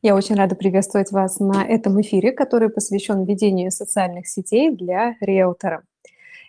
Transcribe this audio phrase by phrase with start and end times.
[0.00, 5.82] Я очень рада приветствовать вас на этом эфире, который посвящен ведению социальных сетей для риэлтора.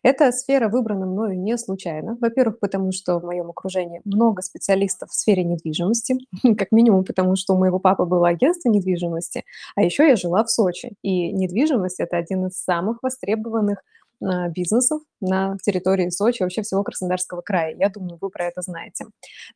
[0.03, 2.15] Эта сфера выбрана мною не случайно.
[2.21, 6.17] Во-первых, потому что в моем окружении много специалистов в сфере недвижимости,
[6.57, 9.43] как минимум потому, что у моего папы было агентство недвижимости,
[9.75, 13.81] а еще я жила в Сочи, и недвижимость– это один из самых востребованных
[14.21, 17.75] а, бизнесов на территории Сочи, вообще всего Краснодарского края.
[17.75, 19.05] Я думаю, вы про это знаете.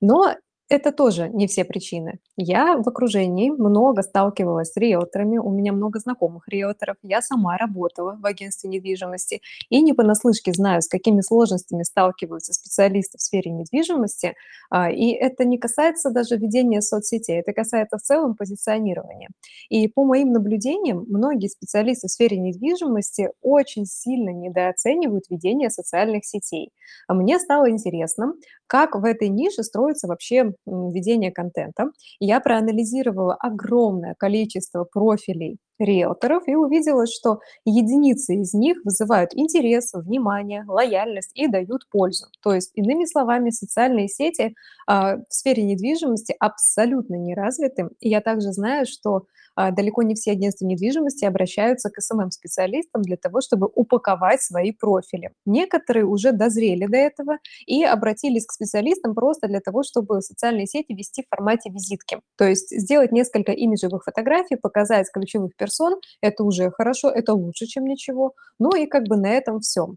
[0.02, 0.34] Но
[0.74, 2.20] это тоже не все причины.
[2.36, 8.18] Я в окружении много сталкивалась с риэлторами, у меня много знакомых риэлторов, я сама работала
[8.20, 14.36] в агентстве недвижимости и не понаслышке знаю, с какими сложностями сталкиваются специалисты в сфере недвижимости.
[14.70, 19.30] А, и это не касается даже ведения соцсетей, это касается в целом позиционирования.
[19.70, 26.72] И по моим наблюдениям, многие специалисты в сфере недвижимости очень сильно недооценивают ведение социальных сетей.
[27.08, 28.34] А мне стало интересно,
[28.74, 31.92] как в этой нише строится вообще ведение контента.
[32.20, 40.64] Я проанализировала огромное количество профилей риэлторов и увидела, что единицы из них вызывают интерес, внимание,
[40.68, 42.28] лояльность и дают пользу.
[42.42, 44.56] То есть, иными словами, социальные сети
[44.88, 47.90] а, в сфере недвижимости абсолютно не развиты.
[48.00, 53.18] И я также знаю, что а, далеко не все агентства недвижимости обращаются к СММ-специалистам для
[53.18, 55.32] того, чтобы упаковать свои профили.
[55.46, 60.94] Некоторые уже дозрели до этого и обратились к специалистам просто для того, чтобы социальные сети
[60.94, 62.20] вести в формате визитки.
[62.38, 65.73] То есть сделать несколько имиджевых фотографий, показать ключевых персон,
[66.22, 68.34] это уже хорошо, это лучше, чем ничего.
[68.60, 69.96] Ну и как бы на этом все.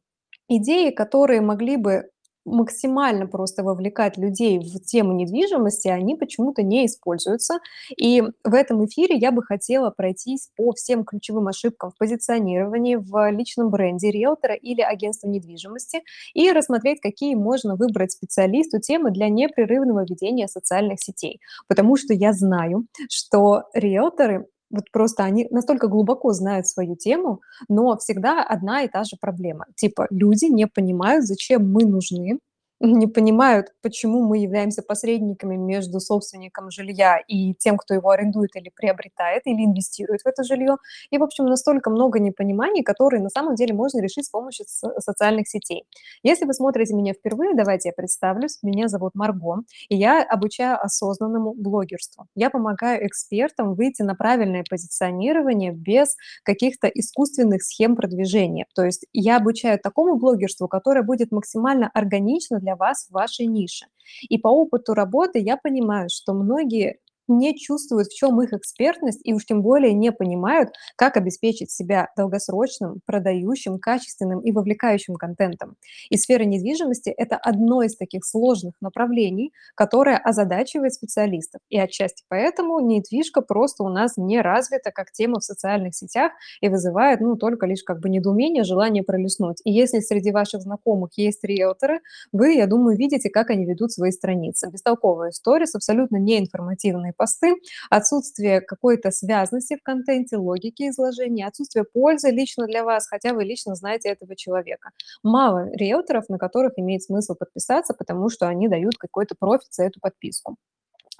[0.48, 2.04] Идеи, которые могли бы
[2.46, 7.58] максимально просто вовлекать людей в тему недвижимости, они почему-то не используются.
[7.96, 13.30] И в этом эфире я бы хотела пройтись по всем ключевым ошибкам в позиционировании, в
[13.30, 16.02] личном бренде риэлтора или агентства недвижимости
[16.34, 21.40] и рассмотреть, какие можно выбрать специалисту темы для непрерывного ведения социальных сетей.
[21.68, 27.96] Потому что я знаю, что риэлторы вот просто они настолько глубоко знают свою тему, но
[27.96, 29.66] всегда одна и та же проблема.
[29.76, 32.38] Типа люди не понимают, зачем мы нужны,
[32.80, 38.70] не понимают, почему мы являемся посредниками между собственником жилья и тем, кто его арендует или
[38.74, 40.76] приобретает, или инвестирует в это жилье.
[41.10, 45.48] И, в общем, настолько много непониманий, которые на самом деле можно решить с помощью социальных
[45.48, 45.84] сетей.
[46.22, 48.58] Если вы смотрите меня впервые, давайте я представлюсь.
[48.62, 52.26] Меня зовут Марго, и я обучаю осознанному блогерству.
[52.34, 58.66] Я помогаю экспертам выйти на правильное позиционирование без каких-то искусственных схем продвижения.
[58.74, 63.86] То есть я обучаю такому блогерству, которое будет максимально органично для вас в вашей нише.
[64.28, 66.98] И по опыту работы я понимаю, что многие
[67.28, 72.10] не чувствуют, в чем их экспертность, и уж тем более не понимают, как обеспечить себя
[72.16, 75.76] долгосрочным, продающим, качественным и вовлекающим контентом.
[76.10, 81.60] И сфера недвижимости– это одно из таких сложных направлений, которое озадачивает специалистов.
[81.68, 86.68] И отчасти поэтому недвижка просто у нас не развита как тема в социальных сетях и
[86.68, 89.60] вызывает ну, только лишь как бы недоумение, желание пролистнуть.
[89.64, 92.00] И если среди ваших знакомых есть риэлторы,
[92.32, 94.70] вы, я думаю, видите, как они ведут свои страницы.
[94.70, 97.54] Бестолковые истории, абсолютно неинформативные посты,
[97.90, 103.74] отсутствие какой-то связности в контенте, логики изложения, отсутствие пользы лично для вас, хотя вы лично
[103.74, 104.90] знаете этого человека.
[105.22, 110.00] Мало риэлторов, на которых имеет смысл подписаться, потому что они дают какой-то профит за эту
[110.00, 110.56] подписку.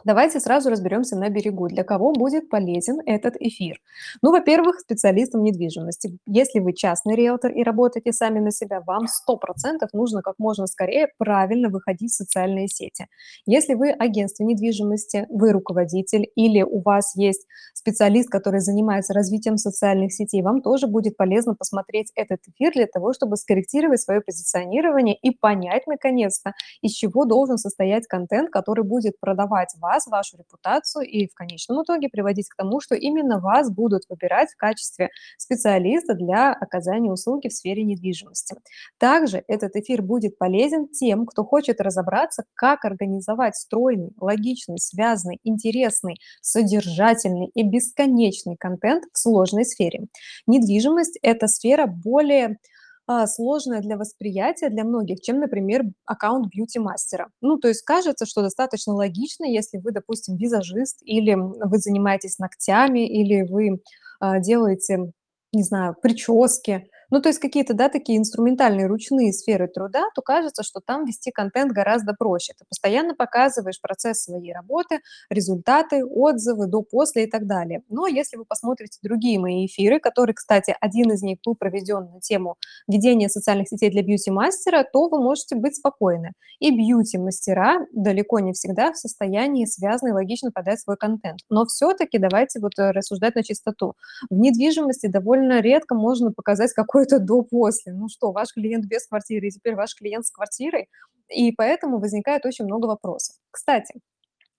[0.07, 3.81] Давайте сразу разберемся на берегу, для кого будет полезен этот эфир.
[4.23, 6.17] Ну, во-первых, специалистам недвижимости.
[6.27, 11.09] Если вы частный риэлтор и работаете сами на себя, вам 100% нужно как можно скорее
[11.19, 13.09] правильно выходить в социальные сети.
[13.47, 17.45] Если вы агентство недвижимости, вы руководитель или у вас есть
[17.75, 23.13] специалист, который занимается развитием социальных сетей, вам тоже будет полезно посмотреть этот эфир для того,
[23.13, 29.75] чтобы скорректировать свое позиционирование и понять, наконец-то, из чего должен состоять контент, который будет продавать
[29.81, 34.03] вас вас, вашу репутацию и в конечном итоге приводить к тому, что именно вас будут
[34.09, 35.09] выбирать в качестве
[35.39, 38.57] специалиста для оказания услуги в сфере недвижимости.
[38.99, 46.17] Также этот эфир будет полезен тем, кто хочет разобраться, как организовать стройный, логичный, связанный, интересный,
[46.43, 50.07] содержательный и бесконечный контент в сложной сфере.
[50.47, 52.59] Недвижимость– это сфера более
[53.07, 57.29] а, сложное для восприятия для многих, чем, например, аккаунт бьюти-мастера.
[57.41, 63.07] Ну, то есть кажется, что достаточно логично, если вы, допустим, визажист, или вы занимаетесь ногтями,
[63.07, 63.81] или вы
[64.21, 65.13] а, делаете,
[65.53, 70.63] не знаю, прически, Ну, то есть какие-то, да, такие инструментальные ручные сферы труда, то кажется,
[70.63, 72.55] что там вести контент гораздо проще.
[72.59, 75.01] Ты постоянно показываешь процесс своей работы,
[75.31, 77.83] результаты, отзывы, до, после и так далее.
[77.89, 82.21] Но если вы посмотрите другие мои эфиры, которые, кстати, один из них был проведен на
[82.21, 82.57] тему
[82.89, 86.33] ведения социальных сетей для бьюти-мастера, то вы можете быть спокойны.
[86.59, 91.41] И бьюти-мастера далеко не всегда в состоянии связно и логично подать свой контент.
[91.51, 93.95] Но все-таки давайте вот э, рассуждать на чистоту.
[94.31, 97.93] В недвижимости довольно редко можно показать какое-то до-после.
[97.93, 100.89] Ну что, ваш клиент без квартиры, и теперь ваш клиент с квартирой.
[101.29, 103.37] И поэтому возникает очень много вопросов.
[103.51, 104.01] Кстати,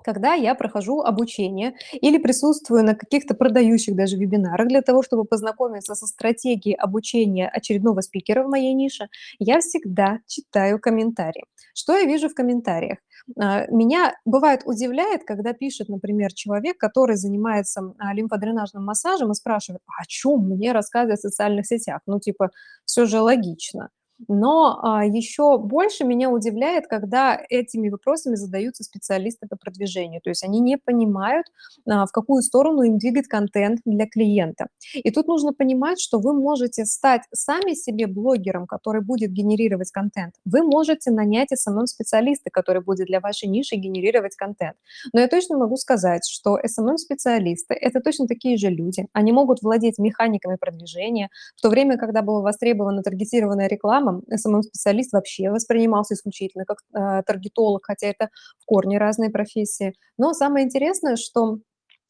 [0.04, 5.96] когда я прохожу обучение или присутствую на каких-то продающих даже вебинарах для того, чтобы познакомиться
[5.96, 9.10] со стратегией обучения очередного спикера в моей нише,
[9.40, 11.46] я всегда читаю комментарии.
[11.74, 13.00] Что я вижу в комментариях?
[13.40, 19.82] А, меня бывает удивляет, когда пишет, например, человек, который занимается а, лимфодренажным массажем и спрашивает,
[19.88, 22.02] а о чем мне рассказывать в социальных сетях?
[22.06, 22.52] Ну, типа,
[22.86, 23.90] все же логично.
[24.28, 30.22] Но а, еще больше меня удивляет, когда этими вопросами задаются специалисты по продвижению.
[30.22, 31.46] То есть они не понимают,
[31.88, 34.68] а, в какую сторону им двигать контент для клиента.
[34.94, 40.34] И тут нужно понимать, что вы можете стать сами себе блогером, который будет генерировать контент.
[40.46, 44.78] Вы можете нанять SMM-специалиста, который будет для вашей ниши генерировать контент.
[45.14, 49.08] Но я точно могу сказать, что SMM-специалисты– это точно такие же люди.
[49.14, 55.13] Они могут владеть механиками продвижения, в то время, когда была востребована таргетированная реклама, программам SMM-специалист
[55.13, 59.94] вообще воспринимался исключительно как э, таргетолог, хотя это в корне разные профессии.
[60.18, 61.57] Но самое интересное, что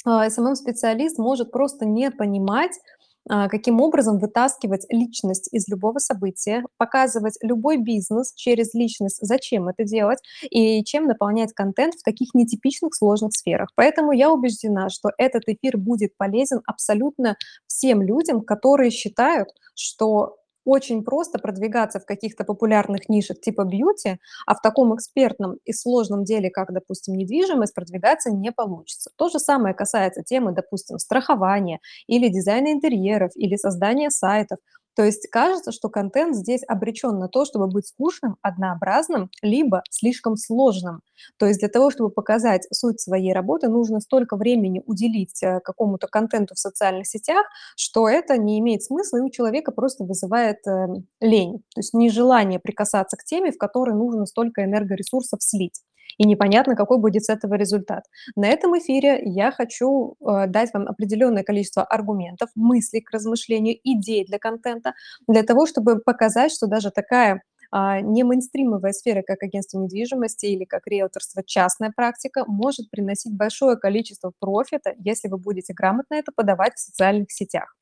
[0.06, 2.72] э, SMM-специалист может просто не понимать,
[3.30, 9.84] а, каким образом вытаскивать личность из любого события, показывать любой бизнес через личность, зачем это
[9.84, 13.68] делать и чем наполнять контент в таких нетипичных сложных сферах.
[13.76, 17.36] Поэтому я убеждена, что этот эфир будет полезен абсолютно
[17.68, 20.38] всем людям, которые считают, что
[20.68, 26.24] очень просто продвигаться в каких-то популярных нишах типа бьюти, а в таком экспертном и сложном
[26.26, 29.12] деле, как, допустим, недвижимость, продвигаться не получится.
[29.18, 34.60] То же самое касается темы, допустим, страхования или дизайна интерьеров, или создания сайтов.
[34.98, 40.38] То есть кажется, что контент здесь обречен на то, чтобы быть скучным, однообразным, либо слишком
[40.38, 41.02] сложным.
[41.38, 46.08] То есть для того, чтобы показать суть своей работы, нужно столько времени уделить э, какому-то
[46.08, 47.46] контенту в социальных сетях,
[47.76, 50.88] что это не имеет смысла, и у человека просто вызывает э,
[51.22, 55.80] лень, то есть нежелание прикасаться к теме, в которой нужно столько энергоресурсов слить
[56.18, 58.04] и непонятно, какой будет с этого результат.
[58.36, 64.26] На этом эфире я хочу э, дать вам определенное количество аргументов, мыслей к размышлению, идей
[64.26, 64.94] для контента,
[65.28, 67.42] для того, чтобы показать, что даже такая
[67.72, 74.32] не мейнстримовая сфера, как агентство недвижимости или как риэлторство, частная практика, может приносить большое количество
[74.40, 77.78] профита, если вы будете грамотно это подавать в социальных сетях.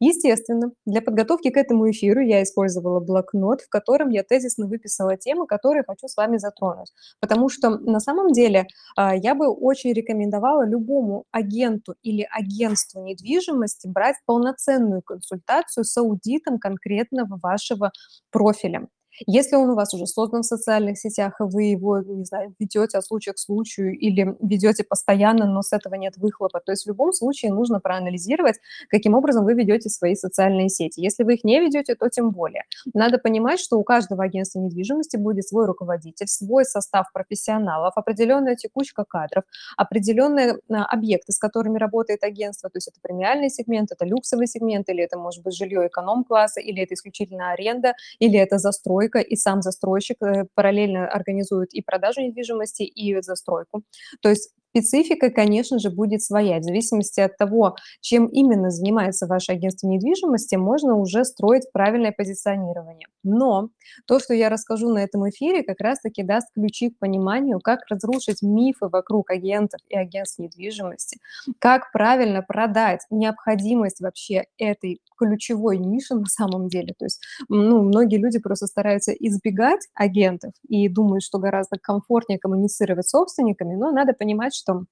[0.00, 5.46] Естественно, для подготовки к этому эфиру я использовала блокнот, в котором я тезисно выписала темы,
[5.46, 6.92] которые хочу с вами затронуть.
[7.20, 8.66] Потому что на самом деле
[8.96, 16.58] а, я бы очень рекомендовала любому агенту или агентству недвижимости брать полноценную консультацию с аудитом
[16.58, 17.92] конкретного вашего
[18.30, 18.88] профиля.
[19.26, 22.98] Если он у вас уже создан в социальных сетях, и вы его, не знаю, ведете
[22.98, 26.88] от случая к случаю или ведете постоянно, но с этого нет выхлопа, то есть в
[26.88, 28.56] любом случае нужно проанализировать,
[28.88, 31.00] каким образом вы ведете свои социальные сети.
[31.00, 32.64] Если вы их не ведете, то тем более.
[32.94, 39.04] Надо понимать, что у каждого агентства недвижимости будет свой руководитель, свой состав профессионалов, определенная текучка
[39.04, 39.44] кадров,
[39.76, 44.88] определенные а, объекты, с которыми работает агентство, то есть это премиальный сегмент, это люксовый сегмент,
[44.88, 49.36] или это может быть жилье эконом-класса, или это исключительно аренда, или это застройка, застройка, и
[49.36, 53.82] сам застройщик э, параллельно организует и продажу недвижимости, и застройку.
[54.22, 56.58] То есть Специфика, конечно же, будет своя.
[56.58, 63.08] В зависимости от того, чем именно занимается ваше агентство недвижимости, можно уже строить правильное позиционирование.
[63.24, 63.70] Но
[64.06, 68.42] то, что я расскажу на этом эфире, как раз-таки даст ключи к пониманию, как разрушить
[68.42, 71.18] мифы вокруг агентов и агентств недвижимости,
[71.58, 76.94] как правильно продать необходимость вообще этой ключевой ниши на самом деле.
[76.98, 83.06] То есть ну, многие люди просто стараются избегать агентов и думают, что гораздо комфортнее коммуницировать
[83.06, 84.84] с собственниками, но надо понимать, что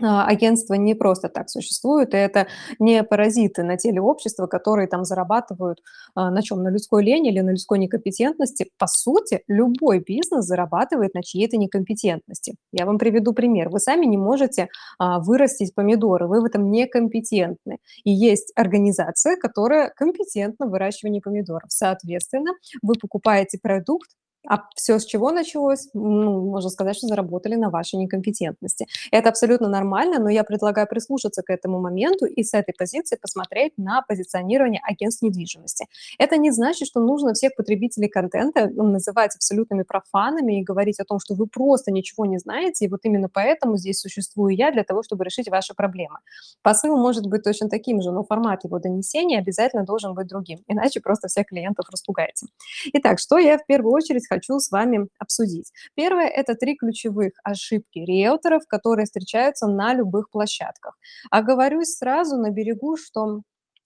[0.00, 2.46] а, агентства не просто так существуют, и это
[2.78, 5.80] не паразиты на теле общества, которые там зарабатывают
[6.14, 6.62] а, на чем?
[6.62, 8.70] На людской лени или на людской некомпетентности.
[8.78, 12.56] По сути, любой бизнес зарабатывает на чьей-то некомпетентности.
[12.72, 13.68] Я вам приведу пример.
[13.68, 17.78] Вы сами не можете а, вырастить помидоры, вы в этом некомпетентны.
[18.04, 21.68] И есть организация, которая компетентна в выращивании помидоров.
[21.68, 22.52] Соответственно,
[22.82, 24.10] вы покупаете продукт,
[24.48, 25.88] А всё с чего началось?
[25.94, 28.86] Ну, можно сказать, что заработали на вашей некомпетентности.
[29.12, 33.72] Это абсолютно нормально, но я предлагаю прислушаться к этому моменту и с этой позиции посмотреть
[33.76, 35.86] на позиционирование агентств недвижимости.
[36.18, 41.04] Это не значит, что нужно всех потребителей контента, ну, называть абсолютными профанами и говорить о
[41.04, 44.82] том, что вы просто ничего не знаете, и вот именно поэтому здесь существую я для
[44.82, 46.18] того, чтобы решить ваши проблемы.
[46.62, 51.00] Посыл может быть точно таким же, но формат его донесения обязательно должен быть другим, иначе
[51.00, 52.46] просто всех клиентов распугаете.
[52.92, 55.72] Итак, что я в первую очередь хочу с вами обсудить.
[55.94, 60.96] Первое- это 3 ключевых ошибки риэлторов, которые встречаются на любых площадках.
[61.30, 63.42] Оговорюсь сразу на берегу, что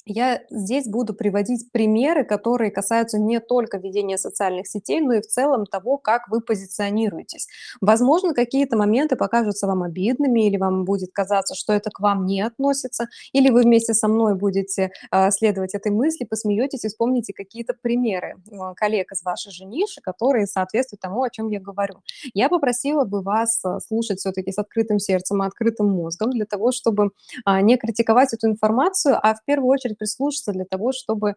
[0.07, 5.27] я здесь буду приводить примеры, которые касаются не только ведения социальных сетей, но и в
[5.27, 7.49] целом того, как вы позиционируетесь.
[7.81, 12.41] Возможно, какие-то моменты покажутся вам обидными или вам будет казаться, что это к вам не
[12.41, 17.75] относится, или вы вместе со мной будете, а, следовать этой мысли, посмеетесь и вспомните какие-то
[17.75, 21.97] примеры, а, коллег из вашей же ниши, которые соответствуют тому, о чём я говорю.
[22.33, 26.71] Я попросила бы вас, а, слушать всё-таки с открытым сердцем и открытым мозгом для того,
[26.71, 27.11] чтобы,
[27.45, 31.35] а, не критиковать эту информацию, а в первую очередь прислушаться для того, чтобы,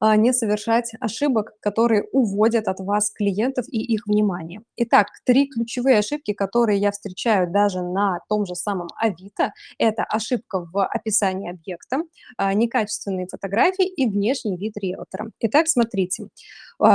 [0.00, 4.62] а, не совершать ошибок, которые уводят от вас клиентов и их внимание.
[4.76, 10.60] Итак, 3 ключевые ошибки, которые я встречаю даже на том же самом "Авито"- это ошибка
[10.72, 11.98] в описании объекта,
[12.38, 15.30] а, некачественные фотографии и внешний вид риэлтора.
[15.40, 16.28] Итак, смотрите,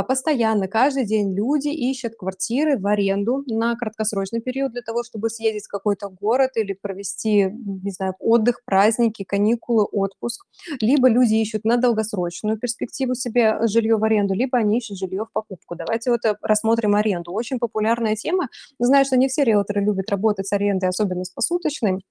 [0.03, 5.65] постоянно, каждый день люди ищут квартиры в аренду на краткосрочный период для того, чтобы съездить
[5.65, 10.45] в какой-то город или провести, не знаю, отдых, праздники, каникулы, отпуск.
[10.81, 15.31] Либо люди ищут на долгосрочную перспективу себе жилье в аренду, либо они ищут жилье в
[15.31, 15.75] покупку.
[15.75, 17.31] Давайте вот, э, рассмотрим аренду.
[17.31, 18.49] Очень популярная тема.
[18.79, 22.01] Знаю, что не все риэлторы любят работать с арендой, особенно с посуточной,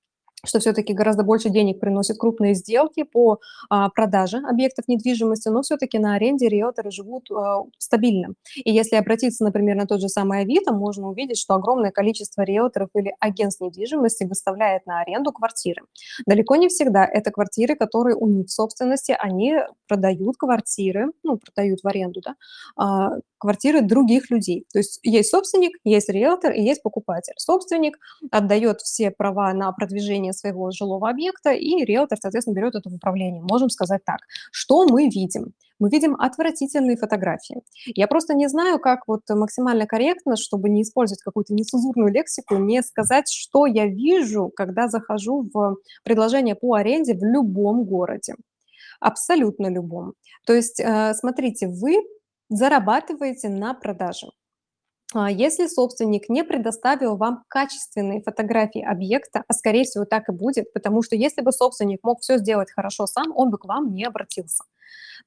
[0.44, 3.38] что всё-таки гораздо больше денег приносят крупные сделки по,
[3.70, 8.34] а, продаже объектов недвижимости, но всё-таки на аренде риэлторы живут, а, стабильно.
[8.64, 12.90] И если обратиться, например, на тот же самый "Авито", можно увидеть, что огромное количество риэлторов
[12.94, 15.82] или агентств недвижимости выставляет на аренду квартиры.
[16.26, 19.56] Далеко не всегда это квартиры, которые у них в собственности, они
[19.88, 22.34] продают квартиры, ну, продают в аренду, да,
[22.76, 24.66] а, квартиры других людей.
[24.72, 27.34] То есть есть собственник, есть риэлтор и есть покупатель.
[27.36, 27.98] Собственник
[28.30, 33.42] отдаёт все права на продвижение своего жилого объекта, и риэлтор, соответственно, берёт это в управление.
[33.42, 34.18] Можем сказать так.
[34.52, 35.52] Что мы видим?
[35.80, 37.62] Мы видим отвратительные фотографии.
[37.86, 42.82] Я просто не знаю, как вот максимально корректно, чтобы не использовать какую-то нецензурную лексику, не
[42.82, 48.34] сказать, что я вижу, когда захожу в предложение по аренде в любом городе.
[49.00, 50.14] Абсолютно любом.
[50.46, 52.02] То есть, э, смотрите, вы
[52.50, 54.28] зарабатываете на продаже.
[55.14, 60.72] А, если собственник не предоставил вам качественные фотографии объекта, а скорее всего так и будет,
[60.74, 64.04] потому что если бы собственник мог всё сделать хорошо сам, он бы к вам не
[64.04, 64.64] обратился,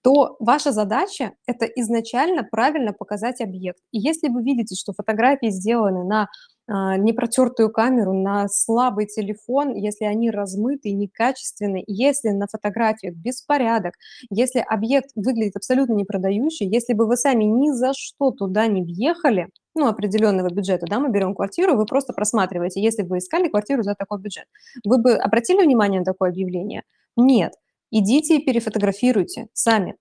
[0.03, 3.79] то ваша задача- это изначально правильно показать объект.
[3.91, 6.29] И если вы видите, что фотографии сделаны на,
[6.67, 13.93] непротертую камеру, на слабый телефон, если они размыты, некачественные, если на фотографиях беспорядок,
[14.29, 19.49] если объект выглядит абсолютно непродающе, если бы вы сами ни за что туда не въехали,
[19.75, 23.83] ну, определенного бюджета, да, мы берем квартиру, вы просто просматриваете, если бы вы искали квартиру
[23.83, 24.45] за такой бюджет,
[24.83, 26.83] вы бы обратили внимание на такое объявление?
[27.15, 27.53] Нет.
[27.91, 29.95] Идите и перефотографируйте сами.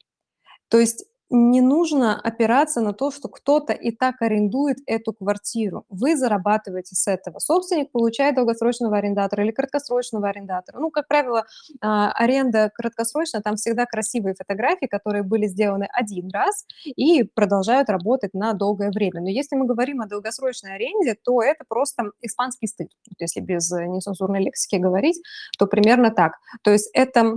[0.68, 5.84] То есть не нужно опираться на то, что кто-то и так арендует эту квартиру.
[5.88, 7.38] Вы зарабатываете с этого.
[7.40, 10.78] Собственник получает долгосрочного арендатора или краткосрочного арендатора.
[10.78, 11.44] Ну, как правило,
[11.80, 18.32] а, аренда краткосрочная, там всегда красивые фотографии, которые были сделаны 1 раз и продолжают работать
[18.34, 19.20] на долгое время.
[19.20, 22.90] Но если мы говорим о долгосрочной аренде, то это просто испанский стыд.
[23.18, 25.20] Если без нецензурной лексики говорить,
[25.58, 26.34] то примерно так.
[26.62, 27.36] То есть это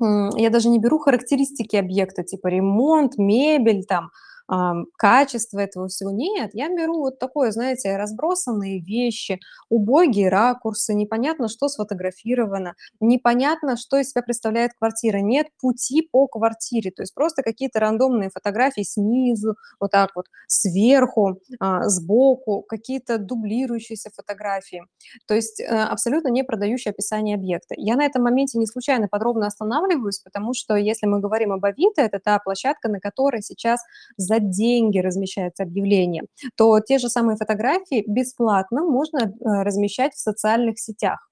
[0.00, 4.10] я даже не беру характеристики объекта, типа ремонт, мебель, там,
[4.48, 6.10] ам, качество этого всего.
[6.10, 9.40] Нет, я беру вот такое, знаете, разбросанные вещи,
[9.70, 15.18] убогие ракурсы, непонятно, что сфотографировано, непонятно, что из себя представляет квартира.
[15.18, 21.40] Нет пути по квартире, то есть просто какие-то рандомные фотографии снизу, вот так вот, сверху,
[21.60, 24.82] а, сбоку, какие-то дублирующиеся фотографии.
[25.26, 27.74] То есть, э, абсолютно не продающее описание объекта.
[27.76, 32.02] Я на этом моменте не случайно подробно останавливаюсь, потому что если мы говорим об "Авито",
[32.02, 33.80] это та площадка, на которой сейчас
[34.16, 36.24] за деньги размещаются объявления,
[36.56, 41.30] то те же самые фотографии бесплатно можно, э, размещать в социальных сетях,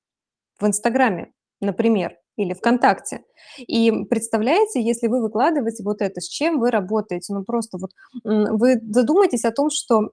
[0.61, 3.23] в "Инстаграме", например, или "ВКонтакте".
[3.59, 7.35] И представляете, если вы выкладываете вот это, с чем вы работаете?
[7.35, 7.91] Ну, просто вот,
[8.25, 10.11] вы задумайтесь о том, что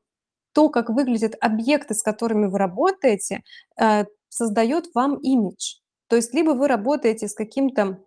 [0.53, 3.41] то, как выглядят объекты, с которыми вы работаете,
[3.81, 5.77] э, создаёт вам имидж.
[6.09, 7.99] То есть либо вы работаете с каким-то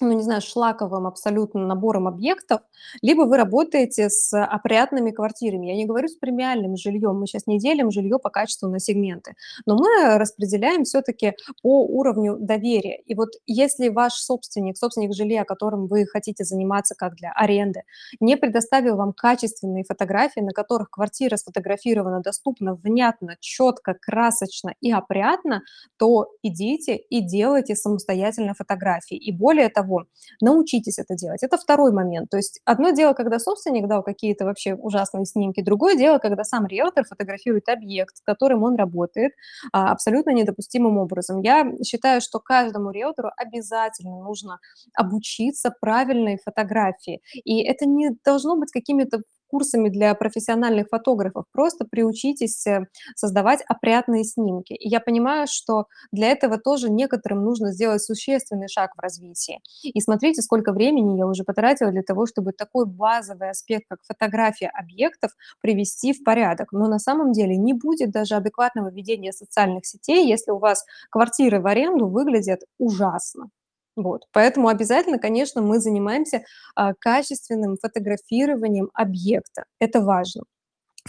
[0.00, 2.60] ну, не знаю, шлаковым абсолютно набором объектов,
[3.02, 5.66] либо вы работаете с опрятными квартирами.
[5.66, 9.34] Я не говорю с премиальным жильем, мы сейчас не делим жилье по качеству на сегменты,
[9.66, 13.00] но мы распределяем все-таки по уровню доверия.
[13.06, 17.82] И вот если ваш собственник, собственник жилья, которым вы хотите заниматься как для аренды,
[18.20, 25.62] не предоставил вам качественные фотографии, на которых квартира сфотографирована доступно, внятно, четко, красочно и опрятно,
[25.98, 29.16] то идите и делайте самостоятельно фотографии.
[29.16, 30.04] И более того, того,
[30.40, 31.42] научитесь это делать.
[31.42, 32.30] Это второй момент.
[32.30, 36.66] То есть одно дело, когда собственник дал какие-то вообще ужасные снимки, другое дело, когда сам
[36.66, 39.32] риэлтор фотографирует объект, с которым он работает,
[39.72, 41.40] а, абсолютно недопустимым образом.
[41.42, 44.58] Я считаю, что каждому риэлтору обязательно нужно
[44.94, 47.20] обучиться правильной фотографии.
[47.44, 51.44] И это не должно быть какими-то курсами для профессиональных фотографов.
[51.52, 52.86] Просто приучитесь э,
[53.16, 54.72] создавать опрятные снимки.
[54.74, 59.60] И я понимаю, что для этого тоже некоторым нужно сделать существенный шаг в развитии.
[59.82, 64.68] И смотрите, сколько времени я уже потратила для того, чтобы такой базовый аспект, как фотография
[64.68, 66.72] объектов, привести в порядок.
[66.72, 71.60] Но на самом деле не будет даже адекватного ведения социальных сетей, если у вас квартиры
[71.60, 73.50] в аренду выглядят ужасно.
[73.98, 74.28] Вот.
[74.32, 76.44] Поэтому обязательно, конечно, мы занимаемся
[76.76, 79.64] а, качественным фотографированием объекта.
[79.80, 80.44] Это важно.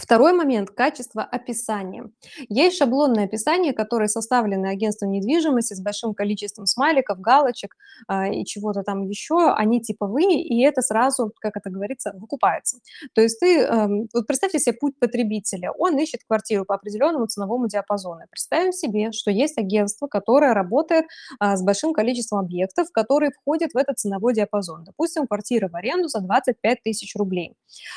[0.00, 2.10] Второй момент– качество описания.
[2.48, 7.76] Есть шаблонное описание, которое составлено агентством недвижимости с большим количеством смайликов, галочек
[8.08, 9.52] а, и чего-то там еще.
[9.52, 12.78] Они типовые, и это сразу, как это говорится, выкупается.
[13.12, 15.70] То есть ты, эм, вот представьте себе путь потребителя.
[15.72, 18.22] Он ищет квартиру по определенному ценовому диапазону.
[18.30, 21.04] Представим себе, что есть агентство, которое работает
[21.38, 24.84] а, с большим количеством объектов, которые входят в этот ценовой диапазон.
[24.84, 27.54] Допустим, квартира в аренду за 25 тысяч рублей.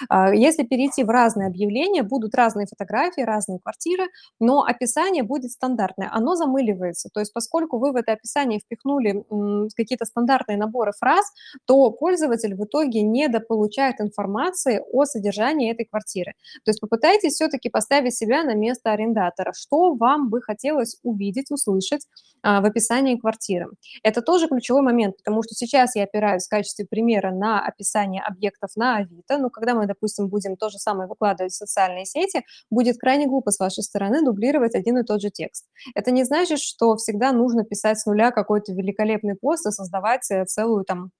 [0.10, 4.08] А, если перейти в разные объявления, объявления, будут разные фотографии, разные квартиры,
[4.40, 7.10] но описание будет стандартное, оно замыливается.
[7.14, 9.24] То есть поскольку вы в это описание впихнули
[9.76, 11.26] какие-то стандартные наборы фраз,
[11.66, 16.34] то пользователь в итоге недополучает информации о содержании этой квартиры.
[16.66, 19.54] То есть попытайтесь все-таки поставить себя на место арендатора.
[19.56, 22.08] Что вам бы хотелось увидеть, услышать
[22.42, 23.68] а, в описании квартиры?
[24.04, 28.72] Это тоже ключевой момент, потому что сейчас я опираюсь в качестве примера на описание объектов
[28.76, 32.98] на Авито, но когда мы, допустим, будем то же самое выкладывать в социальные сети, будет
[32.98, 35.66] крайне глупо с вашей стороны дублировать один и тот же текст.
[35.96, 40.46] Это не значит, что всегда нужно писать с нуля какой-то великолепный пост и создавать э,
[40.46, 41.12] целую там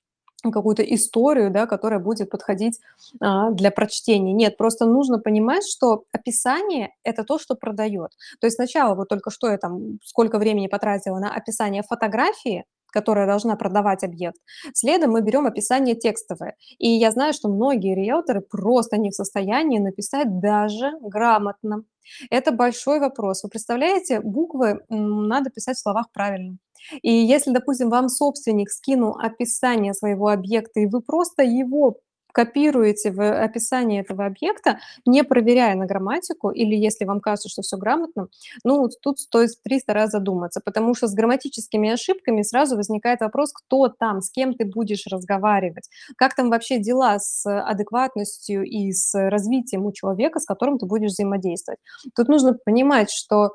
[0.51, 2.79] какую-то историю, да, которая будет подходить
[3.22, 4.34] а, для прочтения.
[4.34, 8.12] Нет, просто нужно понимать, что описание– это то, что продает.
[8.41, 13.27] То есть сначала, вот только что я там сколько времени потратила на описание фотографии, которая
[13.27, 14.38] должна продавать объект.
[14.73, 16.55] Следом мы берем описание текстовое.
[16.77, 21.83] И я знаю, что многие риэлторы просто не в состоянии написать даже грамотно.
[22.29, 23.44] Это большой вопрос.
[23.44, 26.57] Вы представляете, буквы надо писать в словах правильно.
[27.01, 31.98] И если, допустим, вам собственник скинул описание своего объекта, и вы просто его
[32.33, 37.77] копируете в описание этого объекта, не проверяя на грамматику, или если вам кажется, что все
[37.77, 38.27] грамотно,
[38.65, 43.87] ну, тут стоит 300 раз задуматься, потому что с грамматическими ошибками сразу возникает вопрос, кто
[43.87, 49.85] там, с кем ты будешь разговаривать, как там вообще дела с адекватностью и с развитием
[49.85, 51.79] у человека, с которым ты будешь взаимодействовать.
[52.15, 53.51] Тут нужно понимать, что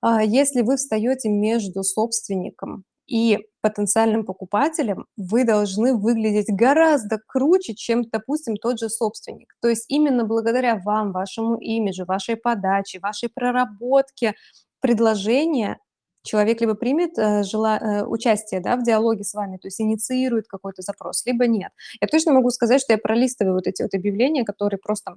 [0.00, 8.04] а, если вы встаете между собственником и потенциальным покупателем, вы должны выглядеть гораздо круче, чем,
[8.04, 9.54] допустим, тот же собственник.
[9.60, 14.34] То есть именно благодаря вам, вашему имиджу, вашей подаче, вашей проработке
[14.80, 15.78] предложения
[16.22, 20.46] человек либо примет э, жела, э, участие да, в диалоге с вами, то есть инициирует
[20.46, 21.72] какой-то запрос, либо нет.
[22.00, 25.16] Я точно могу сказать, что я пролистываю вот эти вот объявления, которые просто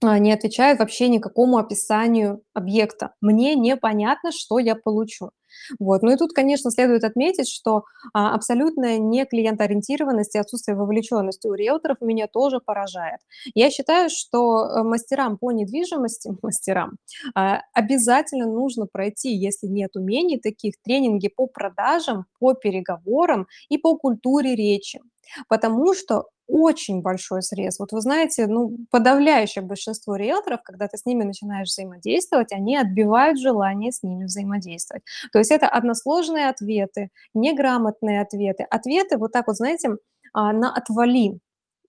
[0.00, 3.14] а, не отвечают вообще никакому описанию объекта.
[3.20, 5.30] Мне непонятно, что я получу.
[5.78, 6.02] Вот.
[6.02, 11.54] Ну и тут, конечно, следует отметить, что а, абсолютная не клиентоориентированность и отсутствие вовлеченности у
[11.54, 13.20] риэлторов меня тоже поражает.
[13.54, 16.98] Я считаю, что э, мастерам по недвижимости, мастерам,
[17.34, 23.96] а, обязательно нужно пройти, если нет умений таких, тренинги по продажам, по переговорам и по
[23.96, 25.00] культуре речи.
[25.48, 27.78] Потому что очень большой срез.
[27.78, 33.38] Вот вы знаете, ну, подавляющее большинство риэлторов, когда ты с ними начинаешь взаимодействовать, они отбивают
[33.38, 35.02] желание с ними взаимодействовать.
[35.32, 39.90] То есть это односложные ответы, неграмотные ответы, ответы вот так вот, знаете,
[40.32, 41.38] а, на отвали.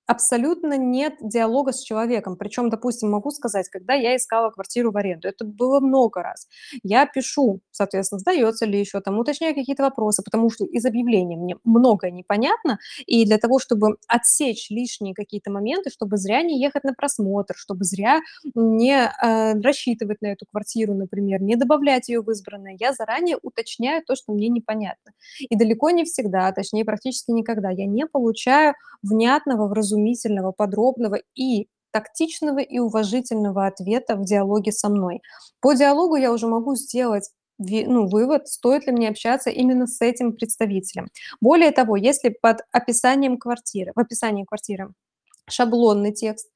[0.09, 2.35] Абсолютно нет диалога с человеком.
[2.35, 6.47] Причем, допустим, могу сказать, когда я искала квартиру в аренду, это было много раз.
[6.81, 11.57] Я пишу, соответственно, сдается ли еще там, уточняю какие-то вопросы, потому что из объявления мне
[11.63, 16.93] многое непонятно, и для того, чтобы отсечь лишние какие-то моменты, чтобы зря не ехать на
[16.93, 18.19] просмотр, чтобы зря
[18.55, 24.03] не э, рассчитывать на эту квартиру, например, не добавлять ее в избранное, я заранее уточняю
[24.03, 25.11] то, что мне непонятно.
[25.39, 29.98] И далеко не всегда, точнее практически никогда, я не получаю внятного, вразумительного,
[30.51, 35.21] подробного и тактичного и уважительного ответа в диалоге со мной.
[35.59, 40.33] По диалогу я уже могу сделать ну, вывод, стоит ли мне общаться именно с этим
[40.33, 41.07] представителем.
[41.41, 44.93] Более того, если под описанием квартиры в описании квартиры
[45.49, 46.49] шаблонный текст,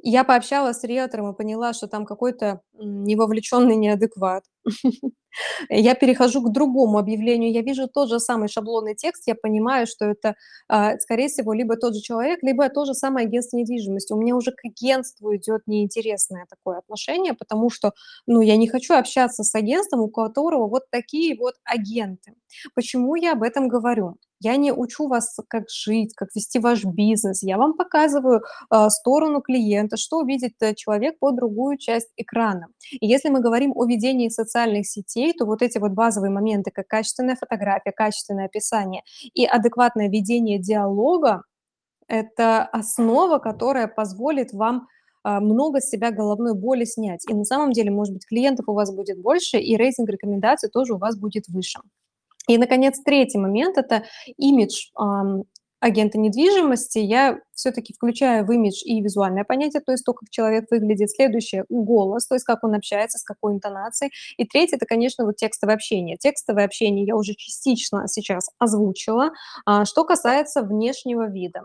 [0.00, 4.44] я пообщалась с риэлтором и поняла, что там какой-то, невовлеченный неадекват.
[5.68, 10.06] Я перехожу к другому объявлению, я вижу тот же самый шаблонный текст, я понимаю, что
[10.06, 10.34] это,
[10.68, 14.12] а, скорее всего, либо тот же человек, либо то же самое агентство недвижимости.
[14.12, 17.92] У меня уже к агентству идет неинтересное такое отношение, потому что,
[18.26, 22.34] ну, я не хочу общаться с агентством, у которого вот такие вот агенты.
[22.74, 24.16] Почему я об этом говорю?
[24.40, 27.42] Я не учу вас, как жить, как вести ваш бизнес.
[27.42, 32.68] Я вам показываю а, сторону клиента, что видит э, человек по другую часть экрана.
[32.92, 36.86] И если мы говорим о ведении социальных сетей, то вот эти вот базовые моменты, как
[36.86, 39.02] качественная фотография, качественное описание
[39.34, 41.42] и адекватное ведение диалога,
[42.08, 44.88] это основа, которая позволит вам
[45.22, 47.24] а, много с себя головной боли снять.
[47.28, 50.94] И на самом деле, может быть, клиентов у вас будет больше, и рейтинг рекомендаций тоже
[50.94, 51.80] у вас будет выше.
[52.48, 54.04] И, наконец, третий момент– это
[54.38, 54.90] имидж
[55.80, 56.98] агента недвижимости.
[56.98, 61.10] Я все-таки включаю в имидж и визуальное понятие, то есть то, как человек выглядит.
[61.10, 64.12] Следующее– голос, то есть как он общается, с какой интонацией.
[64.36, 66.16] И третье– это, конечно, вот текстовое общение.
[66.16, 69.30] Текстовое общение я уже частично сейчас озвучила.
[69.66, 71.62] А, что касается внешнего вида.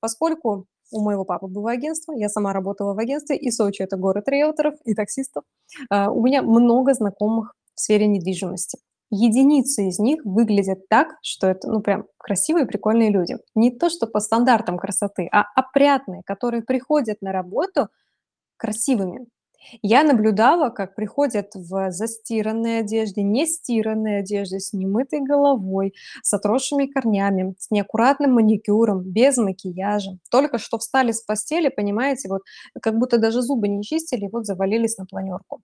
[0.00, 4.28] Поскольку у моего папы было агентство, я сама работала в агентстве, и Сочи– это город
[4.28, 5.44] риэлторов и таксистов.
[5.90, 8.78] А, у меня много знакомых в сфере недвижимости
[9.14, 13.36] единицы из них выглядят так, что это, ну, прям красивые, прикольные люди.
[13.54, 17.88] Не то, что по стандартам красоты, а опрятные, которые приходят на работу
[18.56, 19.26] красивыми.
[19.82, 26.86] Я наблюдала, как приходят в застиранной одежде, не стиранной одежде, с немытой головой, с отросшими
[26.86, 30.18] корнями, с неаккуратным маникюром, без макияжа.
[30.30, 32.42] Только что встали с постели, понимаете, вот
[32.82, 35.62] как будто даже зубы не чистили, и вот завалились на планерку.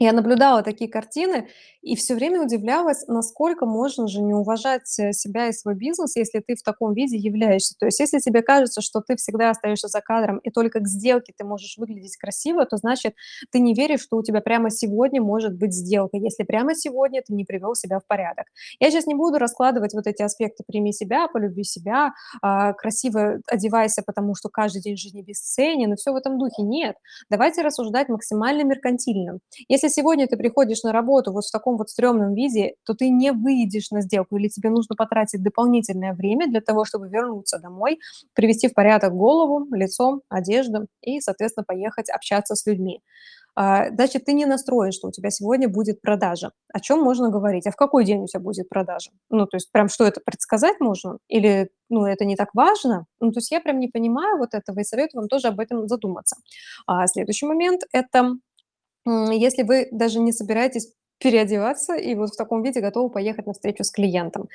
[0.00, 1.48] Я наблюдала такие картины
[1.82, 6.38] и все время удивлялась, насколько можно же не уважать, э, себя и свой бизнес, если
[6.40, 7.74] ты в таком виде являешься.
[7.78, 11.32] То есть если тебе кажется, что ты всегда остаешься за кадром и только к сделке
[11.36, 13.14] ты можешь выглядеть красиво, то значит
[13.50, 17.32] ты не веришь, что у тебя прямо сегодня может быть сделка, если прямо сегодня ты
[17.34, 18.46] не привел себя в порядок.
[18.80, 24.02] Я сейчас не буду раскладывать вот эти аспекты "прими себя", "полюби себя", а, "красиво одевайся,
[24.06, 26.62] потому что каждый день жизни бесценен" и всё в этом духе.
[26.62, 26.96] Нет,
[27.30, 29.38] давайте рассуждать максимально меркантильно.
[29.68, 33.10] Если если сегодня ты приходишь на работу вот в таком вот стрёмном виде, то ты
[33.10, 37.98] не выйдешь на сделку или тебе нужно потратить дополнительное время для того, чтобы вернуться домой,
[38.34, 43.00] привести в порядок голову, лицо, одежду и, соответственно, поехать общаться с людьми.
[43.60, 46.52] А, значит, ты не настроен, что у тебя сегодня будет продажа.
[46.72, 47.66] О чем можно говорить?
[47.66, 49.10] А в какой день у тебя будет продажа?
[49.30, 51.18] Ну, то есть прям что это предсказать можно?
[51.26, 53.06] Или, ну, это не так важно?
[53.18, 55.88] Ну, то есть я прям не понимаю вот этого и советую вам тоже об этом
[55.88, 56.36] задуматься.
[56.86, 58.36] А следующий момент– это
[59.32, 63.82] если вы даже не собираетесь переодеваться и вот в таком виде готовы поехать на встречу
[63.84, 64.48] с клиентом.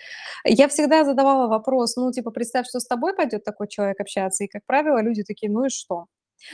[0.46, 4.48] Я всегда задавала вопрос, ну, типа, представь, что с тобой пойдет такой человек общаться, и,
[4.48, 6.06] как правило, люди такие, ну и что?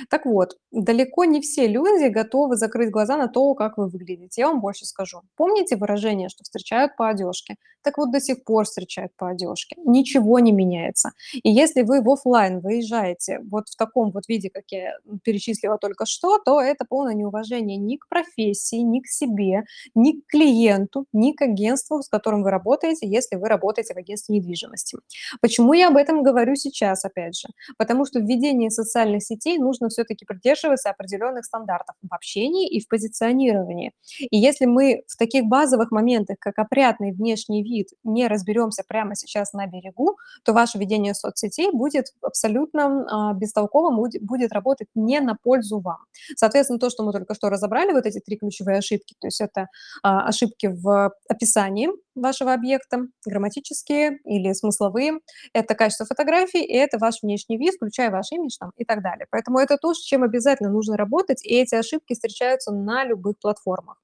[0.10, 4.42] Так вот, далеко не все люди готовы закрыть глаза на то, как вы выглядите.
[4.42, 5.22] Я вам больше скажу.
[5.36, 7.56] Помните выражение, что встречают по одежке?
[7.82, 9.76] Так вот, до сих пор встречают по одежке.
[9.86, 11.12] Ничего не меняется.
[11.44, 16.06] И если вы в офлайн выезжаете вот в таком вот виде, как я перечислила только
[16.06, 19.64] что, то это полное неуважение ни к профессии, ни к себе,
[19.96, 24.36] ни к клиенту, ни к агентству, с которым вы работаете, если вы работаете в агентстве
[24.36, 24.98] недвижимости.
[25.42, 27.48] Почему я об этом говорю сейчас, опять же?
[27.78, 32.82] Потому что в ведении социальных сетей нужно нужно все-таки придерживаться определенных стандартов в общении и
[32.82, 33.92] в позиционировании.
[34.20, 39.54] И если мы в таких базовых моментах, как опрятный внешний вид, не разберемся прямо сейчас
[39.54, 45.80] на берегу, то ваше ведение соцсетей будет абсолютно а, бестолковым, будет, работать не на пользу
[45.80, 46.00] вам.
[46.36, 49.68] Соответственно, то, что мы только что разобрали, вот эти три ключевые ошибки, то есть это
[50.04, 51.90] а, ошибки в описании,
[52.22, 55.20] вашего объекта, грамматические или смысловые,
[55.54, 59.28] это качество фотографий, и это ваш внешний вид, включая ваш имидж там, и так далее.
[59.32, 63.98] Поэтому это то, с чем обязательно нужно работать, и эти ошибки встречаются на любых платформах.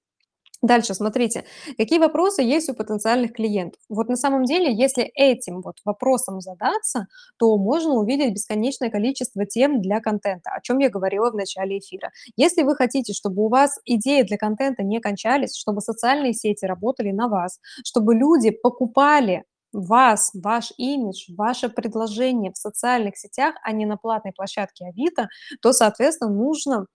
[0.62, 1.44] Дальше, смотрите,
[1.78, 3.80] какие вопросы есть у потенциальных клиентов.
[3.90, 9.82] Вот на самом деле, если этим вот вопросом задаться, то можно увидеть бесконечное количество тем
[9.82, 12.10] для контента, о чем я говорила в начале эфира.
[12.38, 17.12] Если вы хотите, чтобы у вас идеи для контента не кончались, чтобы социальные сети работали
[17.12, 23.86] на вас, чтобы люди покупали вас, ваш имидж, ваше предложение в социальных сетях, а не
[23.86, 25.28] на платной площадке Авито,
[25.62, 26.86] то, соответственно, нужно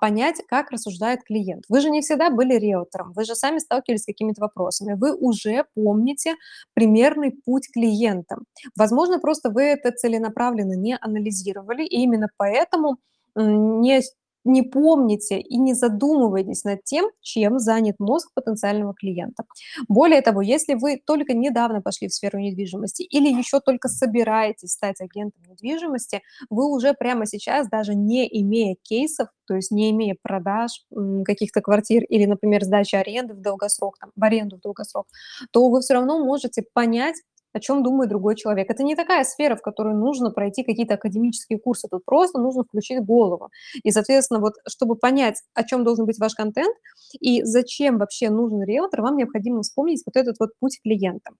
[0.00, 1.64] понять, как рассуждает клиент.
[1.68, 5.64] Вы же не всегда были риэлтором, вы же сами сталкивались с какими-то вопросами, вы уже
[5.74, 6.34] помните
[6.74, 8.36] примерный путь клиента.
[8.76, 12.96] Возможно, просто вы это целенаправленно не анализировали, и именно поэтому
[13.34, 14.00] не
[14.46, 19.44] не помните и не задумываетесь над тем, чем занят мозг потенциального клиента.
[19.88, 25.00] Более того, если вы только недавно пошли в сферу недвижимости или еще только собираетесь стать
[25.00, 30.84] агентом недвижимости, вы уже прямо сейчас, даже не имея кейсов, то есть не имея продаж
[31.24, 35.06] каких-то квартир или, например, сдачи аренды в долгосрок, там, в аренду в долгосрок,
[35.52, 37.16] то вы все равно можете понять,
[37.56, 38.70] о чем думает другой человек.
[38.70, 43.02] Это не такая сфера, в которой нужно пройти какие-то академические курсы, тут просто нужно включить
[43.02, 43.48] голову.
[43.82, 46.76] И, соответственно, вот чтобы понять, о чем должен быть ваш контент
[47.18, 51.30] и зачем вообще нужен риэлтор, вам необходимо вспомнить вот этот вот путь клиента.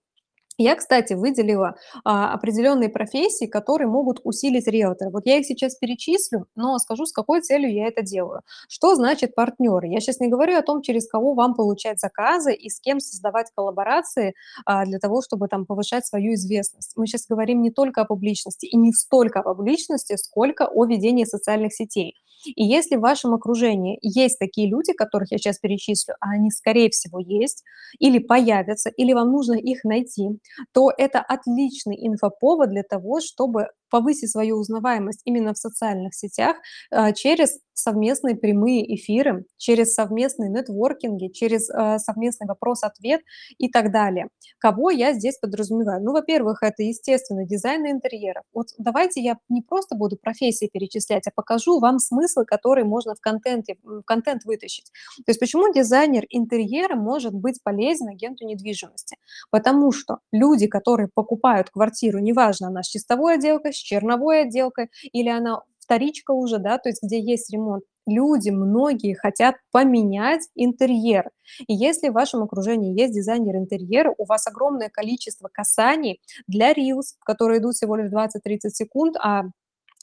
[0.59, 5.11] Я, кстати, выделила а, определенные профессии, которые могут усилить риэлтора.
[5.11, 8.41] Вот я их сейчас перечислю, но скажу, с какой целью я это делаю.
[8.67, 9.87] Что значит партнеры?
[9.87, 13.51] Я сейчас не говорю о том, через кого вам получать заказы и с кем создавать
[13.55, 14.33] коллаборации
[14.65, 16.93] а, для того, чтобы там повышать свою известность.
[16.95, 21.25] Мы сейчас говорим не только о публичности и не столько о публичности, сколько о ведении
[21.25, 22.15] социальных сетей.
[22.55, 26.89] И если в вашем окружении есть такие люди, которых я сейчас перечислю, а они, скорее
[26.89, 27.63] всего, есть,
[27.99, 30.39] или появятся, или вам нужно их найти,
[30.73, 36.57] то это отличный инфоповод для того, чтобы повысить свою узнаваемость именно в социальных сетях
[36.91, 43.21] а, через совместные прямые эфиры, через совместные нетворкинги, через э, совместный вопрос-ответ
[43.57, 44.29] и так далее.
[44.57, 46.03] Кого я здесь подразумеваю?
[46.03, 48.43] Ну, во-первых, это, естественно, дизайн интерьеров.
[48.53, 53.21] Вот давайте я не просто буду профессии перечислять, а покажу вам смыслы, которые можно в
[53.21, 54.91] контенте, в контент вытащить.
[55.17, 59.17] То есть почему дизайнер интерьера может быть полезен агенту недвижимости?
[59.51, 65.29] Потому что люди, которые покупают квартиру, неважно, она с чистовой отделкой, с черновой отделкой, или
[65.29, 71.29] она вторичка уже, да, то есть где есть ремонт, люди, многие хотят поменять интерьер.
[71.67, 77.15] И если в вашем окружении есть дизайнер интерьера, у вас огромное количество касаний для Reels,
[77.25, 79.43] которые идут всего лишь 20-30 секунд, а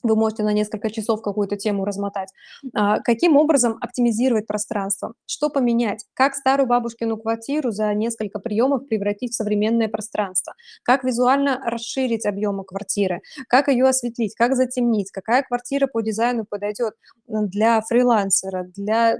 [0.04, 2.28] вы можете на несколько часов какую-то тему размотать.
[2.74, 5.14] А, каким образом оптимизировать пространство?
[5.26, 6.04] Что поменять?
[6.14, 10.54] Как старую бабушкину квартиру за несколько приемов превратить в современное пространство?
[10.82, 13.22] Как визуально расширить объемы квартиры?
[13.48, 14.34] Как ее осветлить?
[14.34, 15.10] Как затемнить?
[15.10, 16.94] Какая квартира по дизайну подойдет
[17.26, 19.18] для фрилансера, для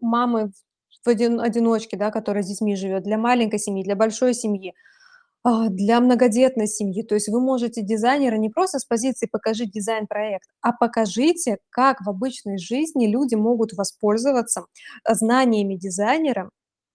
[0.00, 0.52] мамы
[1.04, 4.74] в один, одиночке, да, которая с детьми живет, для маленькой семьи, для большой семьи?
[5.46, 7.02] А, для многодетной семьи.
[7.02, 12.08] То есть вы можете дизайнера не просто с позиции «покажи дизайн-проект», а покажите, как в
[12.08, 14.64] обычной жизни люди могут воспользоваться
[15.06, 16.48] э, знаниями дизайнера,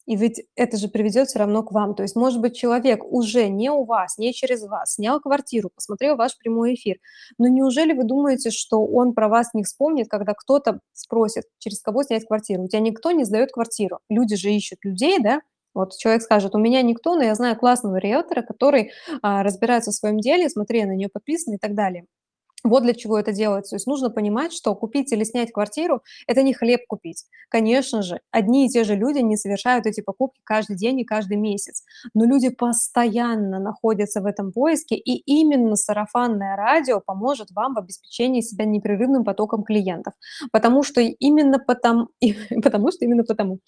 [0.08, 1.94] и ведь это же приведет все равно к вам.
[1.94, 6.16] То есть, может быть, человек уже не у вас, не через вас, снял квартиру, посмотрел
[6.16, 6.98] ваш прямой эфир.
[7.38, 12.02] Но неужели вы думаете, что он про вас не вспомнит, когда кто-то спросит, через кого
[12.02, 12.64] снять квартиру?
[12.64, 14.00] У тебя никто не сдает квартиру.
[14.10, 15.42] Люди же ищут людей, да,
[15.73, 19.95] вот человек скажет, у меня никто, но я знаю классного риэлтора, который а, разбирается в
[19.95, 22.05] своем деле, смотри, я на нее подписан и так далее.
[22.63, 23.72] Вот для чего это делается.
[23.72, 27.26] То есть нужно понимать, что купить или снять квартиру– это не хлеб купить.
[27.48, 31.38] Конечно же, одни и те же люди не совершают эти покупки каждый день и каждый
[31.38, 31.84] месяц.
[32.13, 38.41] Но люди постоянно находятся в этом поиске, и именно сарафанное радио поможет вам в обеспечении
[38.41, 40.13] себя непрерывным потоком клиентов.
[40.52, 42.10] Потому что именно потому,
[42.62, 43.60] потому что именно потому.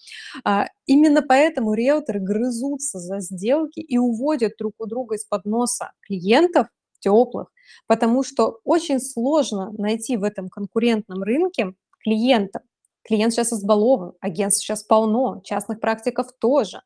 [0.44, 6.66] А, именно поэтому риэлторы грызутся за сделки и уводят друг у друга из-под носа клиентов
[7.02, 7.48] теплых,
[7.86, 12.60] потому что очень сложно найти в этом конкурентном рынке клиента.
[13.04, 16.82] Клиент сейчас избалован, агентств сейчас полно, частных практиков тоже.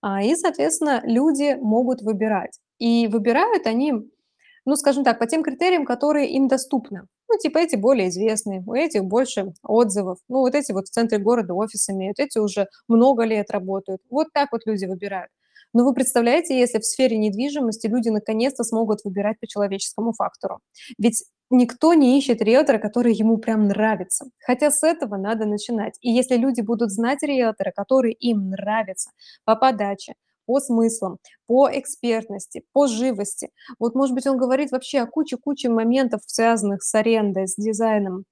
[0.00, 2.60] А, и, соответственно, люди могут выбирать.
[2.78, 3.94] И выбирают они,
[4.64, 7.02] ну, скажем так, по тем критериям, которые им доступны.
[7.28, 10.18] Ну, типа эти более известные, у этих больше отзывов.
[10.28, 14.00] Ну, вот эти вот в центре города офис имеют, эти уже много лет работают.
[14.10, 15.30] Вот так вот люди выбирают.
[15.76, 20.60] Но вы представляете, если в сфере недвижимости люди наконец-то смогут выбирать по человеческому фактору.
[20.96, 24.24] Ведь никто не ищет риэлтора, который ему прям нравится.
[24.38, 25.98] Хотя с этого надо начинать.
[26.00, 29.10] И если люди будут знать риэлтора, который им нравится
[29.44, 30.14] по подаче,
[30.46, 33.50] по смыслам, по экспертности, по живости.
[33.78, 38.24] Вот, может быть, он говорит вообще о куче-куче моментов, связанных с арендой, с дизайном,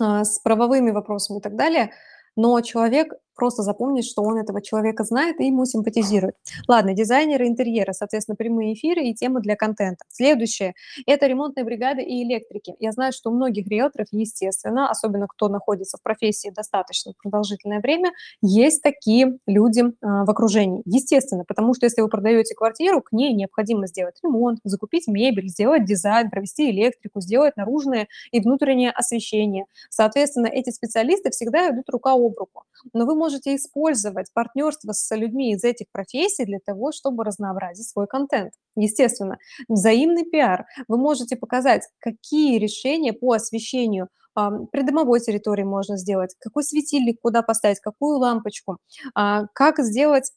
[0.00, 1.92] а, с правовыми вопросами и так далее,
[2.34, 6.36] но человек просто запомнить, что он этого человека знает и ему симпатизирует.
[6.68, 10.04] Ладно, дизайнеры интерьера, соответственно, прямые эфиры и темы для контента.
[10.10, 10.74] Следующее–
[11.06, 12.74] это ремонтные бригады и электрики.
[12.78, 18.12] Я знаю, что у многих риэлторов, естественно, особенно кто находится в профессии достаточно продолжительное время,
[18.42, 20.82] есть такие люди э, в окружении.
[20.84, 25.86] Естественно, потому что если вы продаете квартиру, к ней необходимо сделать ремонт, закупить мебель, сделать
[25.86, 29.64] дизайн, провести электрику, сделать наружное и внутреннее освещение.
[29.88, 32.64] Соответственно, эти специалисты всегда идут рука об руку.
[32.92, 38.06] Но вы можете использовать партнерство с людьми из этих профессий для того, чтобы разнообразить свой
[38.06, 38.52] контент.
[38.76, 39.38] Естественно,
[39.68, 40.66] взаимный пиар.
[40.88, 47.42] Вы можете показать, какие решения по освещению ам, придомовой территории можно сделать, какой светильник куда
[47.42, 48.78] поставить, какую лампочку,
[49.14, 50.32] а, как сделать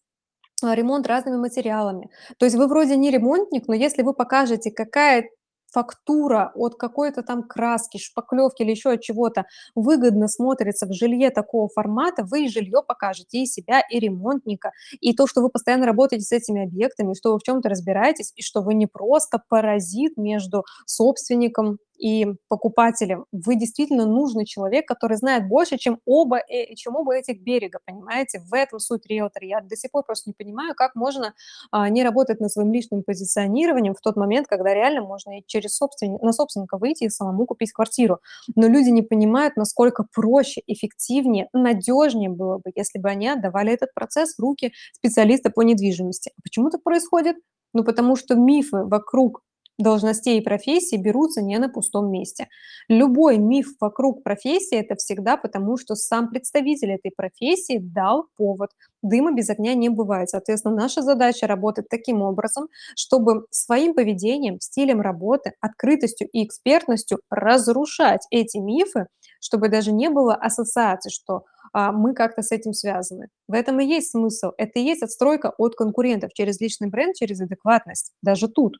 [0.61, 2.09] а, ремонт разными материалами.
[2.37, 5.29] То есть вы вроде не ремонтник, но если вы покажете, какая
[5.73, 11.67] фактура от какой-то там краски, шпаклевки или еще от чего-то выгодно смотрится в жилье такого
[11.67, 16.25] формата, вы и жилье покажете, и себя, и ремонтника, и то, что вы постоянно работаете
[16.25, 20.63] с этими объектами, что вы в чем-то разбираетесь, и что вы не просто паразит между
[20.85, 23.25] собственником и покупателем.
[23.31, 28.39] Вы действительно нужный человек, который знает больше, чем оба, э, чем оба этих берега, понимаете?
[28.39, 29.45] В этом суть риэлтора.
[29.45, 31.33] Я до сих пор просто не понимаю, как можно
[31.71, 35.75] а, не работать над своим личным позиционированием в тот момент, когда реально можно и через
[35.75, 38.19] собственник, на собственника выйти и самому купить квартиру.
[38.55, 43.93] Но люди не понимают, насколько проще, эффективнее, надежнее было бы, если бы они отдавали этот
[43.93, 46.31] процесс в руки специалиста по недвижимости.
[46.37, 47.37] А почему так происходит?
[47.73, 49.41] Ну, потому что мифы вокруг
[49.77, 52.47] должностей и профессий берутся не на пустом месте.
[52.87, 58.69] Любой миф вокруг профессии– это всегда потому, что сам представитель этой профессии дал повод.
[59.01, 60.29] Дыма без огня не бывает.
[60.29, 68.25] Соответственно, наша задача работать таким образом, чтобы своим поведением, стилем работы, открытостью и экспертностью разрушать
[68.29, 69.07] эти мифы,
[69.41, 73.27] чтобы даже не было ассоциации, что а, мы как-то с этим связаны.
[73.47, 74.51] В этом и есть смысл.
[74.57, 78.11] Это и есть отстройка от конкурентов через личный бренд, через адекватность.
[78.21, 78.77] Даже тут.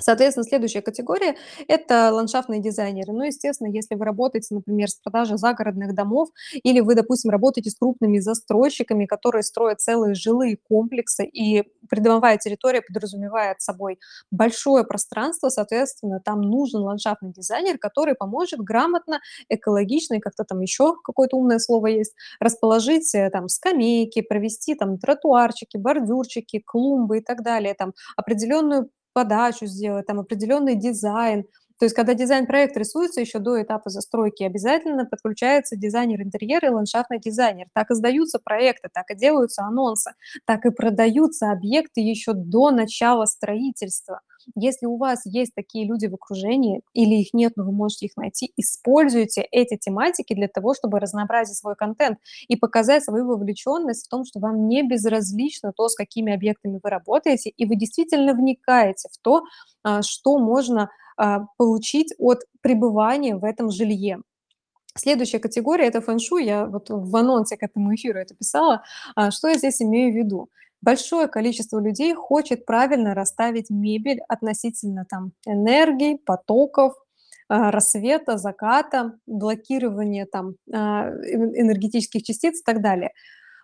[0.00, 1.36] Соответственно, следующая категория–
[1.68, 3.12] это ландшафтные дизайнеры.
[3.12, 6.30] Ну, естественно, если вы работаете, например, с продажей загородных домов,
[6.64, 12.82] или вы, допустим, работаете с крупными застройщиками, которые строят целые жилые комплексы, и придомовая территория
[12.82, 14.00] подразумевает собой
[14.32, 20.96] большое пространство, соответственно, там нужен ландшафтный дизайнер, который поможет грамотно, экологично, и как-то там еще
[21.04, 27.42] какое-то умное слово есть, расположить э, там скамейки, провести там тротуарчики, бордюрчики, клумбы и так
[27.42, 31.46] далее, там определенную подачу сделать, там определенный дизайн.
[31.84, 37.20] То есть, когда дизайн-проект рисуется еще до этапа застройки, обязательно подключается дизайнер интерьера и ландшафтный
[37.20, 37.66] дизайнер.
[37.74, 40.12] Так и сдаются проекты, так и делаются анонсы,
[40.46, 44.22] так и продаются объекты еще до начала строительства.
[44.54, 48.16] Если у вас есть такие люди в окружении или их нет, но вы можете их
[48.16, 52.16] найти, используйте эти тематики для того, чтобы разнообразить свой контент
[52.48, 56.88] и показать свою вовлеченность в том, что вам не безразлично то, с какими объектами вы
[56.88, 59.42] работаете, и вы действительно вникаете в то,
[59.82, 60.88] а, что можно
[61.56, 64.20] получить от пребывания в этом жилье.
[64.96, 66.44] Следующая категория– это фэн-шуй.
[66.44, 68.82] Я вот в анонсе к этому эфиру это писала.
[69.16, 70.50] А, что я здесь имею в виду?
[70.84, 76.92] большое количество людей хочет правильно расставить мебель относительно там энергии, потоков,
[77.48, 83.12] а, рассвета, заката, блокирования там а, энергетических частиц и так далее.